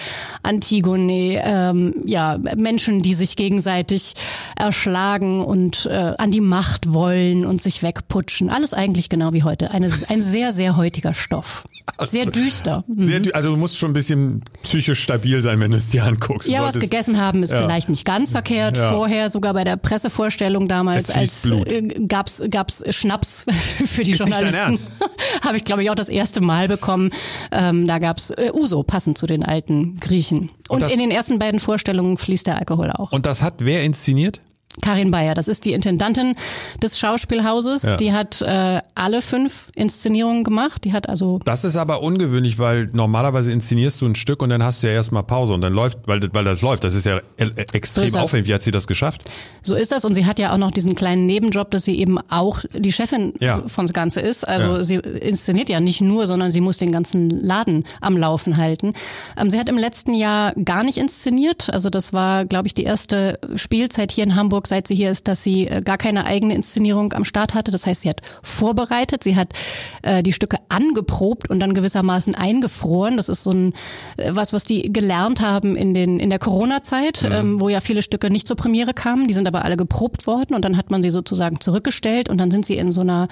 Antigone, 0.44 1.42
ähm, 1.44 1.96
ja, 2.06 2.40
Menschen, 2.56 3.02
die 3.02 3.16
sich 3.16 3.36
gegenseitig 3.36 4.14
erschlagen 4.56 5.44
und 5.44 5.88
äh, 5.88 6.14
an 6.18 6.30
die 6.30 6.42
Macht 6.42 6.94
wollen 6.94 7.46
und 7.46 7.60
sich 7.60 7.82
wegputschen. 7.82 8.52
Alles 8.52 8.74
eigentlich 8.74 9.10
genau 9.10 9.34
wie 9.34 9.42
heute. 9.42 9.72
Eine, 9.72 9.90
ein 10.08 10.22
sehr, 10.22 10.52
sehr 10.52 10.78
heutiger 10.78 11.16
Stoff. 11.16 11.66
Sehr 12.08 12.28
düster. 12.28 12.84
Mhm. 12.88 13.04
Sehr, 13.04 13.22
also 13.34 13.50
du 13.50 13.58
musst 13.58 13.78
schon 13.78 13.90
ein 13.90 13.94
bisschen 13.94 14.44
psychisch 14.62 15.02
stabil 15.02 15.42
sein, 15.42 15.49
wenn 15.58 15.72
du 15.72 15.78
es 15.78 15.90
dir 15.90 16.04
anguckst. 16.04 16.50
Ja, 16.50 16.64
was 16.64 16.78
gegessen 16.78 17.20
haben 17.20 17.44
ist 17.44 17.52
ja. 17.52 17.62
vielleicht 17.62 17.90
nicht 17.90 18.06
ganz 18.06 18.32
verkehrt. 18.32 18.78
Ja. 18.78 18.92
Vorher 18.92 19.30
sogar 19.30 19.54
bei 19.54 19.64
der 19.64 19.78
Pressevorstellung 19.78 20.68
damals 20.68 21.10
als 21.10 21.46
äh, 21.46 21.82
gab's 22.08 22.44
gab's 22.50 22.84
Schnaps 22.90 23.46
für 23.86 24.04
die 24.04 24.12
ist 24.12 24.20
Journalisten. 24.20 24.80
Habe 25.46 25.58
ich 25.58 25.64
glaube 25.64 25.84
ich 25.84 25.90
auch 25.90 25.96
das 25.96 26.10
erste 26.10 26.42
Mal 26.42 26.68
bekommen. 26.68 27.12
Ähm, 27.52 27.88
da 27.88 28.00
gab's 28.00 28.30
äh, 28.32 28.52
Uso 28.54 28.84
passend 28.84 29.18
zu 29.18 29.26
den 29.26 29.44
alten 29.44 30.00
Griechen. 30.00 30.52
Und, 30.68 30.84
und 30.84 30.92
in 30.92 31.00
den 31.00 31.12
ersten 31.12 31.40
beiden 31.40 31.60
Vorstellungen 31.60 32.18
fließt 32.18 32.48
der 32.48 32.58
Alkohol 32.58 32.92
auch. 32.92 33.12
Und 33.12 33.26
das 33.26 33.42
hat 33.42 33.56
wer 33.60 33.84
inszeniert? 33.84 34.42
Karin 34.84 35.10
Bayer, 35.12 35.34
das 35.34 35.48
ist 35.48 35.66
die 35.66 35.74
Intendantin 35.74 36.36
des 36.82 37.00
Schauspielhauses. 37.00 37.84
Ja. 37.84 37.96
Die 37.98 38.14
hat 38.14 38.42
äh, 38.42 38.82
alle 38.96 39.22
fünf 39.22 39.72
Inszenierungen 39.76 40.44
gemacht. 40.44 40.84
Die 40.86 40.94
hat 40.94 41.10
also 41.10 41.40
Das 41.44 41.64
ist 41.64 41.76
aber 41.76 42.02
ungewöhnlich, 42.04 42.60
weil 42.60 42.88
normalerweise 42.94 43.52
inszenierst 43.52 44.00
du 44.02 44.06
ein 44.06 44.16
Stück 44.16 44.42
und 44.44 44.50
dann 44.50 44.64
hast 44.64 44.84
du 44.84 44.88
ja 44.88 44.94
erstmal 44.94 45.24
Pause 45.24 45.54
und 45.54 45.62
dann 45.62 45.74
läuft, 45.74 46.08
weil, 46.08 46.22
weil 46.34 46.44
das 46.44 46.62
läuft. 46.62 46.84
Das 46.84 46.94
ist 46.94 47.06
ja 47.06 47.18
e- 47.18 47.22
e- 47.46 47.66
extrem 47.74 48.12
das. 48.12 48.22
aufwendig. 48.22 48.48
Wie 48.48 48.54
hat 48.54 48.62
sie 48.62 48.72
das 48.72 48.86
geschafft? 48.88 49.24
So 49.64 49.74
ist 49.76 49.92
das 49.92 50.06
und 50.06 50.14
sie 50.14 50.26
hat 50.28 50.38
ja 50.40 50.54
auch 50.54 50.58
noch 50.58 50.72
diesen 50.72 50.96
kleinen 50.96 51.26
Nebenjob, 51.26 51.72
dass 51.72 51.84
sie 51.84 51.98
eben 52.00 52.20
auch 52.30 52.60
die 52.74 52.92
Chefin 52.92 53.34
Ja. 53.40 53.64
von 53.68 53.86
das 53.86 53.94
Ganze 53.94 54.22
ist. 54.22 54.48
Also 54.48 54.78
Ja. 54.78 54.84
sie 54.84 54.96
inszeniert 54.96 55.70
ja 55.70 55.80
nicht 55.80 56.00
nur, 56.02 56.28
sondern 56.28 56.52
sie 56.52 56.62
muss 56.62 56.78
den 56.78 56.92
ganzen 56.92 57.30
Laden 57.32 57.86
am 58.02 58.16
Laufen 58.16 58.58
halten. 58.58 58.94
Ähm, 59.36 59.50
sie 59.50 59.60
hat 59.60 59.68
im 59.68 59.78
letzten 59.80 60.14
Jahr 60.14 60.54
gar 60.64 60.84
nicht 60.84 60.98
inszeniert. 61.00 61.70
Also 61.74 61.90
das 61.90 62.14
war, 62.14 62.46
glaube 62.46 62.68
ich, 62.68 62.74
die 62.76 62.84
erste 62.84 63.40
Spielzeit 63.56 64.12
hier 64.12 64.24
in 64.24 64.36
Hamburg, 64.36 64.59
seit 64.68 64.88
sie 64.88 64.96
hier 64.96 65.12
ist, 65.12 65.28
dass 65.28 65.44
sie 65.44 65.68
äh, 65.68 65.82
gar 65.82 65.98
keine 65.98 66.26
eigene 66.26 66.54
Inszenierung 66.56 67.14
am 67.14 67.24
Start 67.24 67.54
hatte. 67.54 67.72
Das 67.72 67.86
heißt, 67.86 68.02
sie 68.02 68.10
hat 68.10 68.22
vorbereitet, 68.42 69.24
sie 69.24 69.36
hat 69.36 69.54
äh, 70.02 70.24
die 70.24 70.34
Stücke 70.34 70.58
angeprobt 70.70 71.50
und 71.50 71.60
dann 71.60 71.74
gewissermaßen 71.74 72.36
eingefroren. 72.36 73.18
Das 73.18 73.30
ist 73.30 73.44
so 73.44 73.52
ein 73.52 73.74
äh, 74.18 74.32
was, 74.34 74.54
was 74.54 74.66
die 74.66 74.92
gelernt 74.92 75.42
haben 75.42 75.76
in 75.76 75.94
den 75.94 76.20
in 76.20 76.30
der 76.30 76.40
Corona-Zeit, 76.40 77.28
ähm, 77.32 77.60
wo 77.60 77.70
ja 77.70 77.80
viele 77.80 78.02
Stücke 78.02 78.30
nicht 78.30 78.48
zur 78.48 78.56
Premiere 78.56 78.94
kamen. 78.94 79.28
Die 79.28 79.34
sind 79.34 79.48
aber 79.48 79.66
alle 79.66 79.78
geprobt 79.78 80.28
worden 80.28 80.56
und 80.56 80.66
dann 80.66 80.78
hat 80.78 80.92
man 80.92 81.02
sie 81.02 81.10
sozusagen 81.10 81.62
zurückgestellt 81.62 82.30
und 82.30 82.40
dann 82.40 82.52
sind 82.52 82.66
sie 82.66 82.78
in 82.78 82.92
so 82.92 83.02
einer 83.02 83.28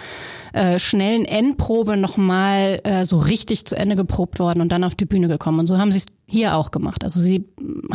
äh, 0.54 0.80
schnellen 0.80 1.26
Endprobe 1.26 1.98
nochmal 1.98 2.80
äh, 2.84 3.06
so 3.06 3.18
richtig 3.18 3.66
zu 3.66 3.76
Ende 3.76 3.96
geprobt 3.96 4.40
worden 4.40 4.62
und 4.62 4.72
dann 4.72 4.84
auf 4.84 4.96
die 4.96 5.06
Bühne 5.06 5.28
gekommen. 5.28 5.60
Und 5.60 5.68
so 5.68 5.78
haben 5.78 5.92
sie 5.92 6.00
es 6.00 6.06
hier 6.30 6.58
auch 6.58 6.72
gemacht. 6.72 7.04
Also 7.06 7.22
sie 7.22 7.46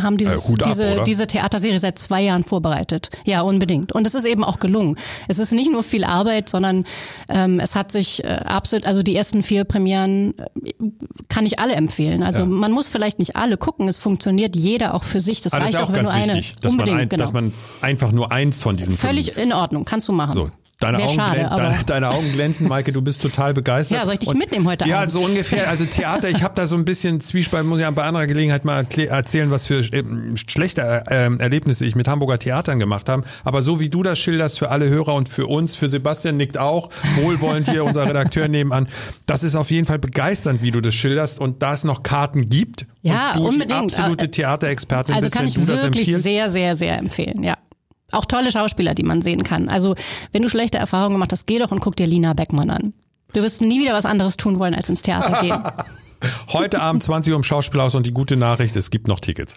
haben 0.01 0.17
dieses, 0.17 0.45
Äh, 0.45 0.49
Hut 0.51 0.63
ab, 0.63 0.69
diese, 0.69 1.03
diese 1.05 1.27
Theaterserie 1.27 1.77
seit 1.77 1.99
zwei 1.99 2.21
Jahren 2.23 2.43
vorbereitet. 2.43 3.11
Ja, 3.25 3.41
unbedingt. 3.41 3.91
Und 3.93 4.07
es 4.07 4.15
ist 4.15 4.25
eben 4.25 4.43
auch 4.43 4.57
gelungen. 4.59 4.97
Es 5.27 5.37
ist 5.37 5.51
nicht 5.51 5.71
nur 5.71 5.83
viel 5.83 6.03
Arbeit, 6.03 6.49
sondern 6.49 6.85
ähm, 7.29 7.59
es 7.59 7.75
hat 7.75 7.91
sich 7.91 8.23
äh, 8.23 8.27
absolut, 8.27 8.87
also 8.87 9.03
die 9.03 9.15
ersten 9.15 9.43
vier 9.43 9.65
Premieren 9.65 10.33
äh, 10.39 10.71
kann 11.29 11.45
ich 11.45 11.59
alle 11.59 11.75
empfehlen. 11.75 12.23
Also 12.23 12.39
Ja. 12.41 12.45
man 12.47 12.71
muss 12.71 12.89
vielleicht 12.89 13.19
nicht 13.19 13.35
alle 13.35 13.55
gucken. 13.55 13.87
Es 13.87 13.99
funktioniert 13.99 14.55
jeder 14.55 14.95
auch 14.95 15.03
für 15.03 15.21
sich. 15.21 15.41
Das 15.41 15.53
Ah, 15.53 15.57
das 15.57 15.65
reicht 15.65 15.73
ist 15.75 15.79
ja 15.79 15.85
auch, 15.85 15.89
auch 15.89 15.93
wenn 15.95 16.05
ganz 16.05 16.09
du 16.11 16.15
eine. 16.31 16.33
wichtig, 16.39 16.55
dass 16.59 16.71
man, 16.71 16.71
unbedingt, 16.79 16.99
ein, 17.01 17.09
genau. 17.09 17.23
dass 17.23 17.33
man 17.33 17.53
einfach 17.81 18.11
nur 18.11 18.31
eins 18.31 18.61
von 18.63 18.75
diesen 18.77 18.97
Völlig 18.97 19.33
fünf. 19.33 19.45
in 19.45 19.53
Ordnung. 19.53 19.85
Kannst 19.85 20.07
du 20.07 20.11
machen. 20.11 20.33
So. 20.33 20.49
Deine 20.83 21.03
Augen, 21.03 21.13
schade, 21.15 21.49
deine, 21.55 21.75
deine 21.85 22.09
Augen 22.09 22.31
glänzen, 22.31 22.67
Maike, 22.67 22.91
du 22.93 23.01
bist 23.01 23.21
total 23.21 23.53
begeistert. 23.53 23.97
Ja, 23.97 24.05
soll 24.05 24.13
ich 24.13 24.19
dich 24.19 24.29
Und- 24.29 24.37
mitnehmen 24.37 24.67
heute 24.67 24.85
Ja, 24.87 24.99
Abend? 24.99 25.11
so 25.11 25.21
ungefähr. 25.21 25.69
Also 25.69 25.85
Theater, 25.85 26.29
ich 26.29 26.43
habe 26.43 26.53
da 26.55 26.67
so 26.67 26.75
ein 26.75 26.85
bisschen 26.85 27.21
Zwiespalt, 27.21 27.65
muss 27.65 27.79
ich 27.79 27.87
bei 27.87 28.03
anderer 28.03 28.27
Gelegenheit 28.27 28.65
mal 28.65 28.85
erzählen, 28.95 29.51
was 29.51 29.65
für 29.67 29.79
ähm, 29.93 30.35
schlechte 30.35 31.03
ähm, 31.09 31.39
Erlebnisse 31.39 31.85
ich 31.85 31.95
mit 31.95 32.07
Hamburger 32.07 32.39
Theatern 32.39 32.79
gemacht 32.79 33.09
habe. 33.09 33.23
Aber 33.43 33.63
so 33.63 33.79
wie 33.79 33.89
du 33.89 34.03
das 34.03 34.19
schilderst, 34.19 34.59
für 34.59 34.69
alle 34.69 34.89
Hörer 34.89 35.13
und 35.15 35.29
für 35.29 35.47
uns, 35.47 35.75
für 35.75 35.89
Sebastian 35.89 36.37
nickt 36.37 36.57
auch, 36.57 36.89
wohlwollend 37.21 37.69
hier 37.69 37.83
unser 37.85 38.05
Redakteur 38.07 38.47
nebenan, 38.49 38.87
das 39.25 39.43
ist 39.43 39.55
auf 39.55 39.71
jeden 39.71 39.85
Fall 39.85 39.99
begeisternd, 39.99 40.61
wie 40.61 40.71
du 40.71 40.81
das 40.81 40.93
schilderst. 40.93 41.39
Und 41.39 41.61
da 41.63 41.73
es 41.73 41.83
noch 41.83 42.03
Karten 42.03 42.49
gibt 42.49 42.85
Ja, 43.01 43.31
und 43.33 43.37
du 43.39 43.47
unbedingt. 43.47 43.71
die 43.71 43.75
absolute 43.75 44.25
Äh, 44.25 44.29
Theaterexpertin 44.29 45.13
Also 45.15 45.25
bist, 45.25 45.33
kann 45.35 45.43
wenn 45.43 45.47
ich 45.49 45.53
du 45.55 45.61
das 45.65 45.83
wirklich 45.83 46.15
sehr, 46.17 46.49
sehr, 46.49 46.75
sehr 46.75 46.97
empfehlen, 46.97 47.43
ja. 47.43 47.57
Auch 48.13 48.25
tolle 48.25 48.51
Schauspieler, 48.51 48.93
die 48.93 49.03
man 49.03 49.21
sehen 49.21 49.43
kann. 49.43 49.69
Also, 49.69 49.95
wenn 50.31 50.41
du 50.41 50.49
schlechte 50.49 50.77
Erfahrungen 50.77 51.15
gemacht 51.15 51.31
hast, 51.31 51.47
geh 51.47 51.59
doch 51.59 51.71
und 51.71 51.79
guck 51.79 51.95
dir 51.95 52.07
Lina 52.07 52.33
Beckmann 52.33 52.69
an. 52.69 52.93
Du 53.33 53.41
wirst 53.41 53.61
nie 53.61 53.81
wieder 53.81 53.93
was 53.93 54.05
anderes 54.05 54.37
tun 54.37 54.59
wollen, 54.59 54.75
als 54.75 54.89
ins 54.89 55.01
Theater 55.01 55.41
gehen. 55.41 55.59
Heute 56.53 56.79
Abend 56.79 57.03
20 57.03 57.31
Uhr 57.31 57.37
im 57.37 57.43
Schauspielhaus 57.43 57.95
und 57.95 58.05
die 58.05 58.13
gute 58.13 58.37
Nachricht, 58.37 58.75
es 58.75 58.91
gibt 58.91 59.07
noch 59.07 59.19
Tickets. 59.19 59.55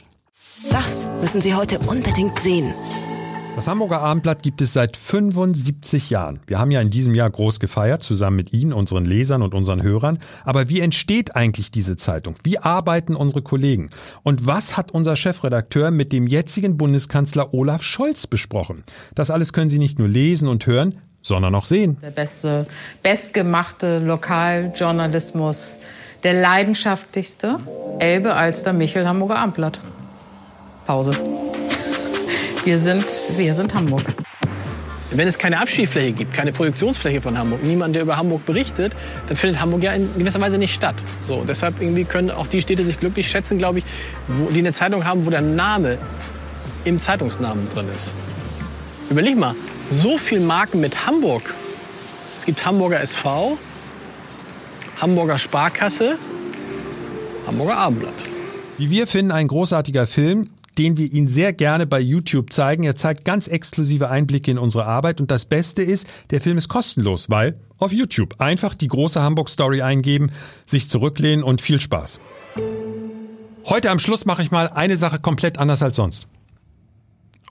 Das 0.70 1.06
müssen 1.20 1.40
Sie 1.40 1.54
heute 1.54 1.78
unbedingt 1.80 2.38
sehen. 2.40 2.74
Das 3.56 3.68
Hamburger 3.68 4.02
Abendblatt 4.02 4.42
gibt 4.42 4.60
es 4.60 4.74
seit 4.74 4.98
75 4.98 6.10
Jahren. 6.10 6.40
Wir 6.46 6.58
haben 6.58 6.70
ja 6.70 6.82
in 6.82 6.90
diesem 6.90 7.14
Jahr 7.14 7.30
groß 7.30 7.58
gefeiert, 7.58 8.02
zusammen 8.02 8.36
mit 8.36 8.52
Ihnen, 8.52 8.74
unseren 8.74 9.06
Lesern 9.06 9.40
und 9.40 9.54
unseren 9.54 9.82
Hörern. 9.82 10.18
Aber 10.44 10.68
wie 10.68 10.80
entsteht 10.80 11.34
eigentlich 11.34 11.70
diese 11.70 11.96
Zeitung? 11.96 12.34
Wie 12.44 12.58
arbeiten 12.58 13.16
unsere 13.16 13.40
Kollegen? 13.40 13.88
Und 14.22 14.46
was 14.46 14.76
hat 14.76 14.92
unser 14.92 15.16
Chefredakteur 15.16 15.90
mit 15.90 16.12
dem 16.12 16.26
jetzigen 16.26 16.76
Bundeskanzler 16.76 17.54
Olaf 17.54 17.82
Scholz 17.82 18.26
besprochen? 18.26 18.84
Das 19.14 19.30
alles 19.30 19.54
können 19.54 19.70
Sie 19.70 19.78
nicht 19.78 19.98
nur 19.98 20.08
lesen 20.08 20.48
und 20.48 20.66
hören, 20.66 20.98
sondern 21.22 21.54
auch 21.54 21.64
sehen. 21.64 21.96
Der 22.02 22.10
beste, 22.10 22.66
bestgemachte 23.02 24.00
Lokaljournalismus, 24.00 25.78
der 26.24 26.34
leidenschaftlichste 26.34 27.58
Elbe, 28.00 28.34
Alster, 28.34 28.74
Michel, 28.74 29.08
Hamburger 29.08 29.38
Abendblatt. 29.38 29.80
Pause. 30.84 31.16
Wir 32.66 32.80
sind, 32.80 33.06
wir 33.36 33.54
sind 33.54 33.74
Hamburg. 33.74 34.02
Wenn 35.12 35.28
es 35.28 35.38
keine 35.38 35.60
Abspielfläche 35.60 36.10
gibt, 36.10 36.34
keine 36.34 36.50
Projektionsfläche 36.50 37.20
von 37.20 37.38
Hamburg, 37.38 37.62
niemand, 37.62 37.94
der 37.94 38.02
über 38.02 38.16
Hamburg 38.16 38.44
berichtet, 38.44 38.96
dann 39.28 39.36
findet 39.36 39.60
Hamburg 39.60 39.84
ja 39.84 39.92
in 39.92 40.12
gewisser 40.18 40.40
Weise 40.40 40.58
nicht 40.58 40.74
statt. 40.74 40.96
So, 41.28 41.44
deshalb 41.46 41.80
irgendwie 41.80 42.02
können 42.02 42.28
auch 42.28 42.48
die 42.48 42.60
Städte 42.60 42.82
sich 42.82 42.98
glücklich 42.98 43.30
schätzen, 43.30 43.58
glaube 43.58 43.78
ich, 43.78 43.84
wo, 44.26 44.50
die 44.50 44.58
eine 44.58 44.72
Zeitung 44.72 45.04
haben, 45.04 45.24
wo 45.24 45.30
der 45.30 45.42
Name 45.42 45.96
im 46.84 46.98
Zeitungsnamen 46.98 47.68
drin 47.72 47.86
ist. 47.94 48.14
Überleg 49.10 49.38
mal, 49.38 49.54
so 49.90 50.18
viel 50.18 50.40
Marken 50.40 50.80
mit 50.80 51.06
Hamburg. 51.06 51.54
Es 52.36 52.46
gibt 52.46 52.66
Hamburger 52.66 53.00
SV, 53.00 53.58
Hamburger 55.00 55.38
Sparkasse, 55.38 56.18
Hamburger 57.46 57.76
Abendblatt. 57.76 58.14
Wie 58.76 58.90
wir 58.90 59.06
finden, 59.06 59.30
ein 59.30 59.46
großartiger 59.46 60.08
Film, 60.08 60.50
den 60.78 60.96
wir 60.96 61.12
Ihnen 61.12 61.28
sehr 61.28 61.52
gerne 61.52 61.86
bei 61.86 62.00
YouTube 62.00 62.52
zeigen. 62.52 62.84
Er 62.84 62.96
zeigt 62.96 63.24
ganz 63.24 63.48
exklusive 63.48 64.10
Einblicke 64.10 64.50
in 64.50 64.58
unsere 64.58 64.86
Arbeit 64.86 65.20
und 65.20 65.30
das 65.30 65.44
Beste 65.44 65.82
ist, 65.82 66.06
der 66.30 66.40
Film 66.40 66.58
ist 66.58 66.68
kostenlos, 66.68 67.30
weil 67.30 67.58
auf 67.78 67.92
YouTube 67.92 68.40
einfach 68.40 68.74
die 68.74 68.88
große 68.88 69.22
Hamburg 69.22 69.48
Story 69.48 69.82
eingeben, 69.82 70.30
sich 70.64 70.88
zurücklehnen 70.88 71.42
und 71.42 71.60
viel 71.60 71.80
Spaß. 71.80 72.20
Heute 73.66 73.90
am 73.90 73.98
Schluss 73.98 74.26
mache 74.26 74.42
ich 74.42 74.50
mal 74.50 74.68
eine 74.68 74.96
Sache 74.96 75.18
komplett 75.18 75.58
anders 75.58 75.82
als 75.82 75.96
sonst. 75.96 76.28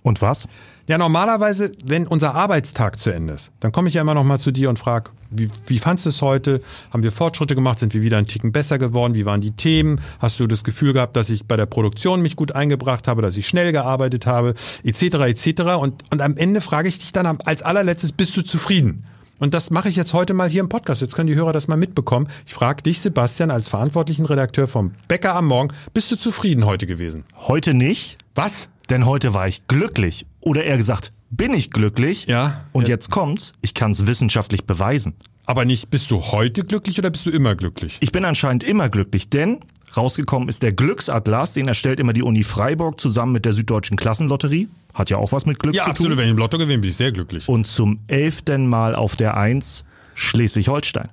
Und 0.01 0.21
was? 0.21 0.47
Ja, 0.87 0.99
normalerweise, 0.99 1.71
wenn 1.83 2.05
unser 2.05 2.35
Arbeitstag 2.35 2.99
zu 2.99 3.09
Ende 3.09 3.33
ist, 3.33 3.51
dann 3.59 3.71
komme 3.71 3.89
ich 3.89 3.95
ja 3.95 4.01
immer 4.01 4.13
noch 4.13 4.23
mal 4.23 4.37
zu 4.37 4.51
dir 4.51 4.69
und 4.69 4.77
frage, 4.77 5.09
wie, 5.31 5.47
wie 5.65 5.79
fandst 5.79 6.05
du 6.05 6.09
es 6.09 6.21
heute? 6.21 6.61
Haben 6.93 7.01
wir 7.01 7.11
Fortschritte 7.11 7.55
gemacht? 7.55 7.79
Sind 7.79 7.95
wir 7.95 8.03
wieder 8.03 8.17
einen 8.17 8.27
Ticken 8.27 8.51
besser 8.51 8.77
geworden? 8.77 9.15
Wie 9.15 9.25
waren 9.25 9.41
die 9.41 9.49
Themen? 9.51 9.99
Hast 10.19 10.39
du 10.39 10.45
das 10.45 10.63
Gefühl 10.63 10.93
gehabt, 10.93 11.15
dass 11.15 11.31
ich 11.31 11.45
bei 11.47 11.57
der 11.57 11.65
Produktion 11.65 12.21
mich 12.21 12.35
gut 12.35 12.51
eingebracht 12.51 13.07
habe, 13.07 13.23
dass 13.23 13.35
ich 13.35 13.47
schnell 13.47 13.71
gearbeitet 13.71 14.27
habe, 14.27 14.53
etc., 14.83 15.01
etc. 15.01 15.61
Und, 15.79 16.03
und 16.11 16.21
am 16.21 16.37
Ende 16.37 16.61
frage 16.61 16.87
ich 16.87 16.99
dich 16.99 17.11
dann 17.11 17.25
als 17.25 17.63
allerletztes, 17.63 18.11
bist 18.11 18.37
du 18.37 18.43
zufrieden? 18.43 19.05
Und 19.39 19.55
das 19.55 19.71
mache 19.71 19.89
ich 19.89 19.95
jetzt 19.95 20.13
heute 20.13 20.35
mal 20.35 20.49
hier 20.49 20.61
im 20.61 20.69
Podcast. 20.69 21.01
Jetzt 21.01 21.15
können 21.15 21.27
die 21.27 21.35
Hörer 21.35 21.51
das 21.51 21.67
mal 21.67 21.77
mitbekommen. 21.77 22.27
Ich 22.45 22.53
frage 22.53 22.83
dich, 22.83 23.01
Sebastian, 23.01 23.49
als 23.49 23.69
verantwortlichen 23.69 24.25
Redakteur 24.25 24.67
vom 24.67 24.93
Bäcker 25.07 25.35
am 25.35 25.47
Morgen, 25.47 25.73
bist 25.95 26.11
du 26.11 26.15
zufrieden 26.15 26.65
heute 26.65 26.85
gewesen? 26.85 27.25
Heute 27.35 27.73
nicht, 27.73 28.17
Was? 28.35 28.69
denn 28.89 29.05
heute 29.05 29.33
war 29.33 29.47
ich 29.47 29.67
glücklich. 29.67 30.25
Oder 30.45 30.63
eher 30.63 30.77
gesagt, 30.77 31.11
bin 31.31 31.53
ich 31.53 31.71
glücklich. 31.71 32.27
Ja. 32.27 32.63
Und 32.71 32.83
Ja. 32.83 32.89
jetzt 32.95 33.09
kommt's, 33.11 33.51
ich 33.61 33.73
kann 33.73 33.91
es 33.91 34.07
wissenschaftlich 34.07 34.63
beweisen. 34.65 35.15
Aber 35.45 35.65
nicht, 35.65 35.89
bist 35.89 36.09
du 36.11 36.21
heute 36.21 36.63
glücklich 36.63 36.97
oder 36.97 37.09
bist 37.09 37.25
du 37.25 37.29
immer 37.31 37.55
glücklich? 37.55 37.97
Ich 37.99 38.11
bin 38.13 38.23
anscheinend 38.25 38.63
immer 38.63 38.87
glücklich, 38.89 39.29
denn 39.29 39.59
rausgekommen 39.97 40.47
ist 40.49 40.63
der 40.63 40.71
Glücksatlas, 40.71 41.53
den 41.53 41.67
erstellt 41.67 41.99
immer 41.99 42.13
die 42.13 42.23
Uni 42.23 42.43
Freiburg 42.43 43.01
zusammen 43.01 43.31
mit 43.33 43.43
der 43.45 43.53
Süddeutschen 43.53 43.97
Klassenlotterie. 43.97 44.67
Hat 44.93 45.09
ja 45.09 45.17
auch 45.17 45.31
was 45.33 45.45
mit 45.45 45.59
Glück 45.59 45.75
Ja, 45.75 45.83
zu 45.83 45.89
absolut. 45.89 46.11
tun. 46.13 46.17
Wenn 46.19 46.25
ich 46.27 46.31
im 46.31 46.37
Lotto 46.37 46.57
gewinne, 46.57 46.79
bin 46.79 46.89
ich 46.91 46.95
sehr 46.97 47.11
glücklich. 47.11 47.49
Und 47.49 47.67
zum 47.67 47.99
elften 48.07 48.67
Mal 48.67 48.95
auf 48.95 49.15
der 49.17 49.35
Eins 49.37 49.83
Schleswig-Holstein. 50.13 51.09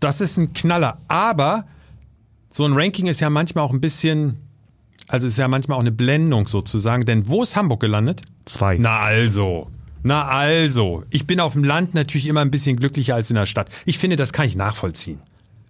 Das 0.00 0.20
ist 0.20 0.36
ein 0.38 0.52
Knaller. 0.52 0.98
Aber 1.08 1.66
so 2.50 2.64
ein 2.64 2.72
Ranking 2.74 3.06
ist 3.06 3.20
ja 3.20 3.28
manchmal 3.30 3.64
auch 3.64 3.72
ein 3.72 3.80
bisschen, 3.80 4.36
also 5.08 5.26
ist 5.26 5.36
ja 5.38 5.48
manchmal 5.48 5.76
auch 5.76 5.82
eine 5.82 5.92
Blendung 5.92 6.48
sozusagen. 6.48 7.04
Denn 7.04 7.28
wo 7.28 7.42
ist 7.42 7.56
Hamburg 7.56 7.80
gelandet? 7.80 8.22
Zwei. 8.44 8.76
Na 8.78 8.98
also. 8.98 9.68
Na 10.02 10.26
also. 10.26 11.04
Ich 11.10 11.26
bin 11.26 11.40
auf 11.40 11.54
dem 11.54 11.64
Land 11.64 11.94
natürlich 11.94 12.26
immer 12.26 12.40
ein 12.40 12.50
bisschen 12.50 12.76
glücklicher 12.76 13.14
als 13.14 13.30
in 13.30 13.36
der 13.36 13.46
Stadt. 13.46 13.68
Ich 13.84 13.98
finde, 13.98 14.16
das 14.16 14.32
kann 14.32 14.46
ich 14.46 14.56
nachvollziehen. 14.56 15.18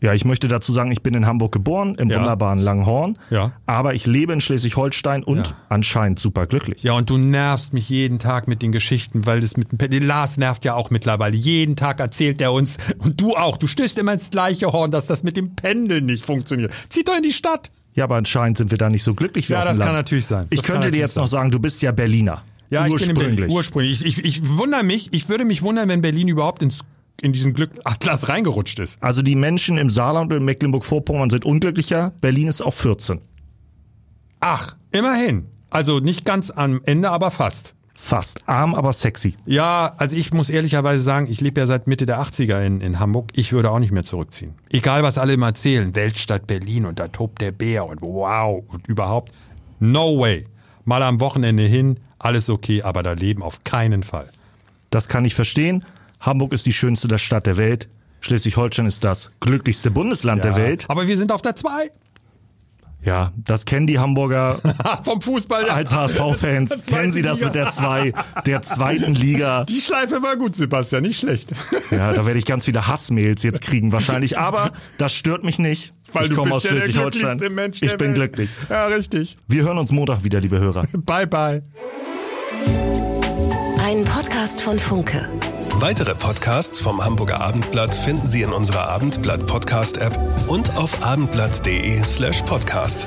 Ja, 0.03 0.12
ich 0.12 0.27
möchte 0.27 0.46
dazu 0.46 0.75
sagen, 0.75 0.92
ich 0.92 1.03
bin 1.03 1.14
in 1.14 1.25
Hamburg 1.25 1.53
geboren, 1.53 1.94
im 1.94 2.11
Ja. 2.11 2.18
wunderbaren 2.18 2.59
Langhorn. 2.59 3.18
Ja. 3.31 3.53
Aber 3.64 3.94
ich 3.94 4.05
lebe 4.07 4.35
in 4.35 4.42
Schleswig-Holstein 4.42 5.25
und 5.25 5.49
Ja. 5.49 5.57
anscheinend 5.70 6.18
super 6.18 6.46
glücklich. 6.46 6.83
Ja, 6.83 6.92
und 6.92 7.09
du 7.09 7.16
nervst 7.16 7.72
mich 7.72 7.88
jeden 7.88 8.18
Tag 8.18 8.46
mit 8.46 8.61
den 8.61 8.72
Geschichten, 8.72 9.25
weil 9.25 9.40
das 9.40 9.57
mit 9.57 9.68
dem 9.72 10.07
Lars 10.07 10.37
nervt 10.37 10.66
ja 10.66 10.75
auch 10.75 10.90
mittlerweile. 10.90 11.35
Jeden 11.35 11.77
Tag 11.77 11.99
erzählt 12.01 12.42
er 12.42 12.53
uns 12.53 12.77
und 12.99 13.18
du 13.18 13.37
auch. 13.37 13.57
Du 13.57 13.66
stößt 13.66 13.96
immer 13.99 14.12
ins 14.12 14.31
gleiche 14.31 14.70
Horn, 14.70 14.90
dass 14.90 15.07
das 15.07 15.22
mit 15.22 15.38
dem 15.38 15.57
Pendeln 15.57 16.05
nicht 16.05 16.27
funktioniert. 16.27 16.75
Zieh 16.90 17.03
doch 17.03 17.16
in 17.16 17.22
die 17.22 17.33
Stadt. 17.33 17.70
Ja, 17.97 18.05
aber 18.05 18.17
anscheinend 18.17 18.59
sind 18.59 18.71
wir 18.71 18.79
da 18.79 18.89
nicht 18.91 19.03
so 19.03 19.15
glücklich 19.15 19.49
wie 19.49 19.55
Ja, 19.55 19.61
auf 19.61 19.65
dem 19.65 19.69
das 19.71 19.79
Land. 19.79 19.87
kann 19.89 19.97
natürlich 19.97 20.27
sein. 20.27 20.47
Ich 20.51 20.59
Das 20.61 20.67
kann 20.67 20.75
könnte 20.75 20.87
dir 20.93 20.99
natürlich 20.99 21.01
jetzt 21.01 21.17
noch 21.17 21.27
sagen, 21.27 21.51
du 21.51 21.59
bist 21.59 21.83
ja 21.83 21.91
Berliner. 21.93 22.43
Ja, 22.71 22.87
ich 22.87 22.93
bin 22.95 23.03
in 23.03 23.09
Ursprünglich. 23.17 23.37
Berlin. 23.41 23.57
Ursprünglich. 23.57 24.05
Ich, 24.05 24.19
ich, 24.19 24.25
ich 24.25 24.49
wundere 24.59 24.85
mich, 24.85 25.09
ich 25.13 25.29
würde 25.29 25.45
mich 25.45 25.63
wundern, 25.63 25.89
wenn 25.89 26.03
Berlin 26.03 26.29
überhaupt 26.29 26.63
ins, 26.63 26.81
in 27.23 27.33
diesen 27.33 27.55
Glückatlas 27.55 28.29
reingerutscht 28.29 28.79
ist. 28.81 28.99
Also 29.03 29.23
die 29.23 29.35
Menschen 29.35 29.79
im 29.79 29.89
Saarland 29.91 30.31
und 30.33 30.39
in 30.39 30.45
Mecklenburg-Vorpommern 30.45 31.31
sind 31.31 31.45
unglücklicher. 31.45 32.13
Berlin 32.21 32.49
ist 32.49 32.61
auf 32.61 32.75
14. 32.77 33.19
Ach, 34.41 34.77
immerhin. 34.93 35.47
Also 35.71 35.99
nicht 36.01 36.25
ganz 36.25 36.51
am 36.51 36.81
Ende, 36.85 37.11
aber 37.11 37.31
fast. 37.31 37.75
Fast. 38.07 38.38
Arm, 38.47 38.77
aber 38.77 38.92
sexy. 38.92 39.35
Ja, 39.47 39.95
also 39.97 40.16
ich 40.16 40.33
muss 40.33 40.49
ehrlicherweise 40.49 41.03
sagen, 41.03 41.27
ich 41.29 41.40
lebe 41.40 41.59
ja 41.61 41.66
seit 41.66 41.88
Mitte 41.88 42.07
der 42.07 42.23
80er 42.23 42.62
in, 42.62 42.81
in 42.81 43.01
Hamburg. 43.01 43.33
Ich 43.35 43.53
würde 43.53 43.69
auch 43.69 43.81
nicht 43.81 43.90
mehr 43.90 44.05
zurückziehen. 44.05 44.55
Egal, 44.71 45.03
was 45.03 45.19
alle 45.19 45.33
immer 45.33 45.47
erzählen. 45.47 45.92
Weltstadt 45.97 46.47
Berlin 46.47 46.87
und 46.87 47.01
da 47.01 47.09
tobt 47.09 47.40
der 47.42 47.51
Bär 47.51 47.85
und 47.85 48.03
wow 48.03 48.62
und 48.69 48.87
überhaupt. 48.87 49.33
No 49.81 50.21
way. 50.21 50.45
Mal 50.85 51.03
am 51.03 51.19
Wochenende 51.19 51.64
hin, 51.64 51.99
alles 52.21 52.49
okay, 52.49 52.81
aber 52.81 53.03
da 53.03 53.12
leben 53.14 53.42
auf 53.42 53.64
keinen 53.64 54.05
Fall. 54.05 54.31
Das 54.90 55.09
kann 55.09 55.25
ich 55.25 55.35
verstehen. 55.35 55.85
Hamburg 56.21 56.53
ist 56.53 56.64
die 56.64 56.73
schönste 56.73 57.19
Stadt 57.19 57.47
der 57.47 57.57
Welt. 57.57 57.88
Schleswig-Holstein 58.21 58.87
ist 58.87 59.03
das 59.03 59.33
glücklichste 59.40 59.90
Bundesland 59.90 60.45
Ja, 60.45 60.53
der 60.53 60.62
Welt. 60.62 60.85
Aber 60.87 61.09
wir 61.09 61.16
sind 61.16 61.33
auf 61.33 61.42
der 61.42 61.57
2. 61.57 61.90
Ja, 63.07 63.33
das 63.37 63.64
kennen 63.64 63.87
die 63.87 64.01
Hamburger 64.01 64.59
Vom 65.05 65.23
Fußball. 65.23 65.69
ja. 65.69 65.75
als 65.75 65.92
HSV-Fans. 65.92 66.87
Kennen 66.87 67.12
sie 67.12 67.23
das 67.23 67.38
Liga. 67.38 67.47
mit 67.47 67.55
der 67.55 67.71
2, 67.71 68.12
der 68.45 68.62
zweiten 68.62 69.14
Liga. 69.14 69.64
Die 69.64 69.81
Schleife 69.81 70.23
war 70.25 70.37
gut, 70.37 70.57
Sebastian, 70.57 71.03
nicht 71.03 71.21
schlecht. 71.21 71.51
Ja, 71.92 72.12
da 72.12 72.27
werde 72.27 72.38
ich 72.40 72.47
ganz 72.47 72.64
viele 72.64 72.88
Hassmails 72.88 73.45
jetzt 73.45 73.62
kriegen 73.62 73.92
wahrscheinlich. 73.92 74.38
Aber 74.38 74.73
das 74.99 75.14
stört 75.14 75.45
mich 75.45 75.61
nicht. 75.61 75.95
Weil 76.12 76.25
ich 76.25 76.31
du 76.31 76.35
komme 76.37 76.53
aus 76.55 76.64
ja 76.64 76.71
Schleswig-Holstein. 76.71 77.38
Ich 77.81 77.97
bin 77.97 78.09
Welt. 78.09 78.14
glücklich. 78.16 78.51
Ja, 78.69 78.87
richtig. 78.87 79.38
Wir 79.47 79.62
hören 79.62 79.79
uns 79.79 79.92
Montag 79.92 80.25
wieder, 80.25 80.40
liebe 80.40 80.59
Hörer. 80.59 80.87
Bye, 80.92 81.29
bye. 81.29 81.62
Ein 83.85 84.05
Podcast 84.05 84.61
von 84.61 84.81
Funke. 84.81 85.29
Weitere 85.79 86.15
Podcasts 86.15 86.81
vom 86.81 87.05
Hamburger 87.05 87.43
Abendblatt 87.43 87.95
finden 87.95 88.27
Sie 88.27 88.41
in 88.41 88.51
unserer 88.51 88.89
Abendblatt 88.89 89.47
Podcast 89.47 89.99
App 89.99 90.19
und 90.49 90.75
auf 90.79 91.05
abendblatt.de 91.05 92.03
slash 92.03 92.41
podcast. 92.43 93.07